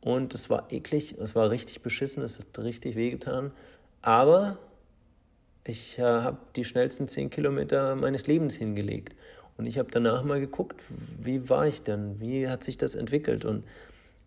Und 0.00 0.34
es 0.34 0.48
war 0.48 0.72
eklig, 0.72 1.16
es 1.18 1.34
war 1.34 1.50
richtig 1.50 1.82
beschissen, 1.82 2.22
es 2.22 2.38
hat 2.38 2.58
richtig 2.58 2.96
wehgetan. 2.96 3.52
Aber 4.02 4.58
ich 5.64 5.98
äh, 5.98 6.02
habe 6.02 6.38
die 6.56 6.64
schnellsten 6.64 7.06
10 7.06 7.30
Kilometer 7.30 7.94
meines 7.96 8.26
Lebens 8.26 8.54
hingelegt. 8.54 9.14
Und 9.58 9.66
ich 9.66 9.78
habe 9.78 9.90
danach 9.90 10.24
mal 10.24 10.40
geguckt, 10.40 10.80
wie 11.22 11.50
war 11.50 11.66
ich 11.66 11.82
denn? 11.82 12.18
Wie 12.18 12.48
hat 12.48 12.64
sich 12.64 12.78
das 12.78 12.94
entwickelt? 12.94 13.44
Und 13.44 13.64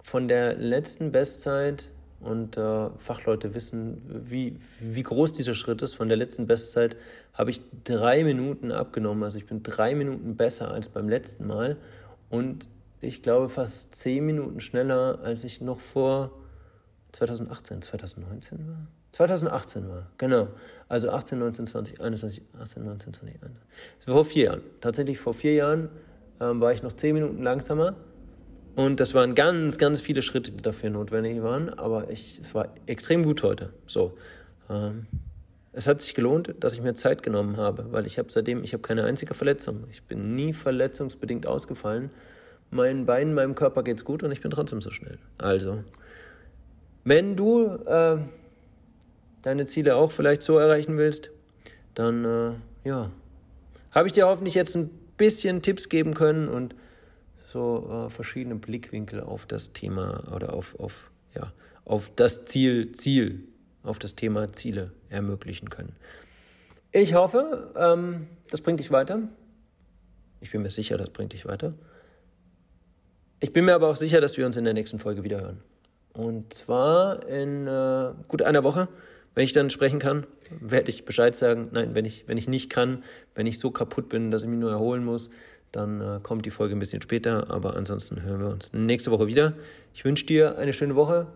von 0.03 0.27
der 0.27 0.55
letzten 0.55 1.11
Bestzeit, 1.11 1.89
und 2.23 2.57
äh, 2.57 2.89
Fachleute 2.97 3.53
wissen, 3.53 4.01
wie, 4.07 4.55
wie 4.79 5.03
groß 5.03 5.33
dieser 5.33 5.55
Schritt 5.55 5.81
ist, 5.81 5.93
von 5.93 6.07
der 6.07 6.17
letzten 6.17 6.47
Bestzeit 6.47 6.95
habe 7.33 7.51
ich 7.51 7.61
drei 7.83 8.23
Minuten 8.23 8.71
abgenommen. 8.71 9.23
Also 9.23 9.37
ich 9.37 9.45
bin 9.45 9.61
drei 9.61 9.93
Minuten 9.93 10.35
besser 10.35 10.71
als 10.71 10.89
beim 10.89 11.09
letzten 11.09 11.45
Mal. 11.45 11.77
Und 12.29 12.67
ich 13.03 13.21
glaube, 13.21 13.49
fast 13.49 13.95
10 13.95 14.25
Minuten 14.25 14.59
schneller, 14.59 15.19
als 15.23 15.43
ich 15.43 15.61
noch 15.61 15.79
vor 15.79 16.31
2018, 17.11 17.81
2019 17.81 18.67
war. 18.67 18.87
2018 19.11 19.87
war, 19.89 20.07
genau. 20.17 20.47
Also 20.89 21.11
18, 21.11 21.37
19, 21.37 21.67
20, 21.67 22.01
21, 22.01 22.43
18, 22.59 22.83
19, 22.83 23.13
20, 23.13 23.35
21. 23.43 23.61
Vor 24.05 24.25
vier 24.25 24.43
Jahren. 24.45 24.61
Tatsächlich 24.81 25.19
vor 25.19 25.33
vier 25.33 25.53
Jahren 25.53 25.89
ähm, 26.39 26.59
war 26.61 26.73
ich 26.73 26.81
noch 26.81 26.93
10 26.93 27.13
Minuten 27.13 27.43
langsamer. 27.43 27.95
Und 28.75 28.99
das 28.99 29.13
waren 29.13 29.35
ganz, 29.35 29.77
ganz 29.77 30.01
viele 30.01 30.23
Schritte, 30.23 30.51
die 30.51 30.63
dafür 30.63 30.89
notwendig 30.89 31.43
waren. 31.43 31.69
Aber 31.69 32.09
ich, 32.09 32.39
es 32.41 32.55
war 32.55 32.69
extrem 32.87 33.23
gut 33.23 33.43
heute. 33.43 33.71
So. 33.85 34.17
Ähm, 34.69 35.05
es 35.73 35.85
hat 35.87 36.01
sich 36.01 36.15
gelohnt, 36.15 36.53
dass 36.59 36.73
ich 36.73 36.81
mir 36.81 36.95
Zeit 36.95 37.21
genommen 37.23 37.57
habe, 37.57 37.91
weil 37.91 38.05
ich 38.05 38.17
habe 38.17 38.31
seitdem, 38.31 38.63
ich 38.63 38.73
habe 38.73 38.81
keine 38.81 39.03
einzige 39.03 39.33
Verletzung. 39.33 39.85
Ich 39.91 40.03
bin 40.03 40.33
nie 40.33 40.53
verletzungsbedingt 40.53 41.45
ausgefallen. 41.45 42.09
Meinen 42.73 43.05
Beinen, 43.05 43.33
meinem 43.33 43.55
Körper 43.55 43.83
geht's 43.83 44.03
gut 44.03 44.23
und 44.23 44.31
ich 44.31 44.41
bin 44.41 44.51
trotzdem 44.51 44.81
so 44.81 44.91
schnell. 44.91 45.17
Also, 45.37 45.83
wenn 47.03 47.35
du 47.35 47.67
äh, 47.85 48.17
deine 49.41 49.65
Ziele 49.65 49.95
auch 49.95 50.11
vielleicht 50.11 50.41
so 50.41 50.57
erreichen 50.57 50.97
willst, 50.97 51.29
dann 51.93 52.25
äh, 52.25 52.51
ja, 52.87 53.11
habe 53.91 54.07
ich 54.07 54.13
dir 54.13 54.27
hoffentlich 54.27 54.55
jetzt 54.55 54.75
ein 54.75 54.89
bisschen 55.17 55.61
Tipps 55.61 55.89
geben 55.89 56.13
können 56.13 56.47
und 56.47 56.75
so 57.47 58.07
äh, 58.07 58.09
verschiedene 58.09 58.55
Blickwinkel 58.55 59.21
auf 59.21 59.45
das 59.45 59.73
Thema 59.73 60.23
oder 60.33 60.53
auf, 60.53 60.79
auf, 60.79 61.11
ja, 61.35 61.53
auf 61.85 62.11
das 62.15 62.45
Ziel, 62.45 62.93
Ziel, 62.93 63.43
auf 63.83 63.99
das 63.99 64.15
Thema 64.15 64.51
Ziele 64.51 64.91
ermöglichen 65.09 65.69
können. 65.69 65.95
Ich 66.91 67.13
hoffe, 67.13 67.71
ähm, 67.75 68.27
das 68.49 68.61
bringt 68.61 68.79
dich 68.79 68.91
weiter. 68.91 69.19
Ich 70.41 70.51
bin 70.51 70.61
mir 70.61 70.71
sicher, 70.71 70.97
das 70.97 71.09
bringt 71.09 71.33
dich 71.33 71.45
weiter. 71.45 71.73
Ich 73.43 73.51
bin 73.51 73.65
mir 73.65 73.75
aber 73.75 73.89
auch 73.89 73.97
sicher, 73.97 74.21
dass 74.21 74.37
wir 74.37 74.45
uns 74.45 74.55
in 74.55 74.63
der 74.63 74.73
nächsten 74.73 74.99
Folge 74.99 75.25
wieder 75.25 75.41
hören. 75.41 75.59
Und 76.13 76.53
zwar 76.53 77.27
in 77.27 77.67
äh, 77.67 78.13
gut 78.29 78.41
einer 78.41 78.63
Woche. 78.63 78.87
Wenn 79.35 79.43
ich 79.43 79.51
dann 79.51 79.69
sprechen 79.69 79.99
kann, 79.99 80.25
werde 80.61 80.89
ich 80.89 81.03
Bescheid 81.03 81.35
sagen. 81.35 81.67
Nein, 81.73 81.93
wenn 81.93 82.05
ich, 82.05 82.25
wenn 82.29 82.37
ich 82.37 82.47
nicht 82.47 82.69
kann, 82.69 83.03
wenn 83.35 83.45
ich 83.45 83.59
so 83.59 83.69
kaputt 83.69 84.07
bin, 84.07 84.31
dass 84.31 84.43
ich 84.43 84.47
mich 84.47 84.59
nur 84.59 84.71
erholen 84.71 85.03
muss, 85.03 85.29
dann 85.73 85.99
äh, 85.99 86.19
kommt 86.23 86.45
die 86.45 86.51
Folge 86.51 86.73
ein 86.73 86.79
bisschen 86.79 87.01
später. 87.01 87.51
Aber 87.51 87.75
ansonsten 87.75 88.21
hören 88.21 88.39
wir 88.39 88.47
uns 88.47 88.71
nächste 88.71 89.11
Woche 89.11 89.27
wieder. 89.27 89.51
Ich 89.93 90.05
wünsche 90.05 90.25
dir 90.25 90.57
eine 90.57 90.71
schöne 90.71 90.95
Woche. 90.95 91.27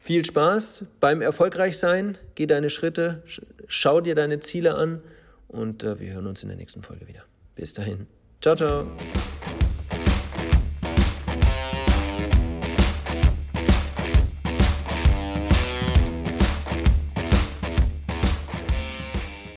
Viel 0.00 0.24
Spaß 0.24 0.86
beim 0.98 1.22
Erfolgreichsein. 1.22 2.18
Geh 2.34 2.48
deine 2.48 2.70
Schritte, 2.70 3.22
schau 3.68 4.00
dir 4.00 4.16
deine 4.16 4.40
Ziele 4.40 4.74
an 4.74 5.00
und 5.46 5.84
äh, 5.84 6.00
wir 6.00 6.12
hören 6.12 6.26
uns 6.26 6.42
in 6.42 6.48
der 6.48 6.56
nächsten 6.56 6.82
Folge 6.82 7.06
wieder. 7.06 7.22
Bis 7.54 7.72
dahin. 7.72 8.08
Ciao, 8.40 8.56
ciao. 8.56 8.84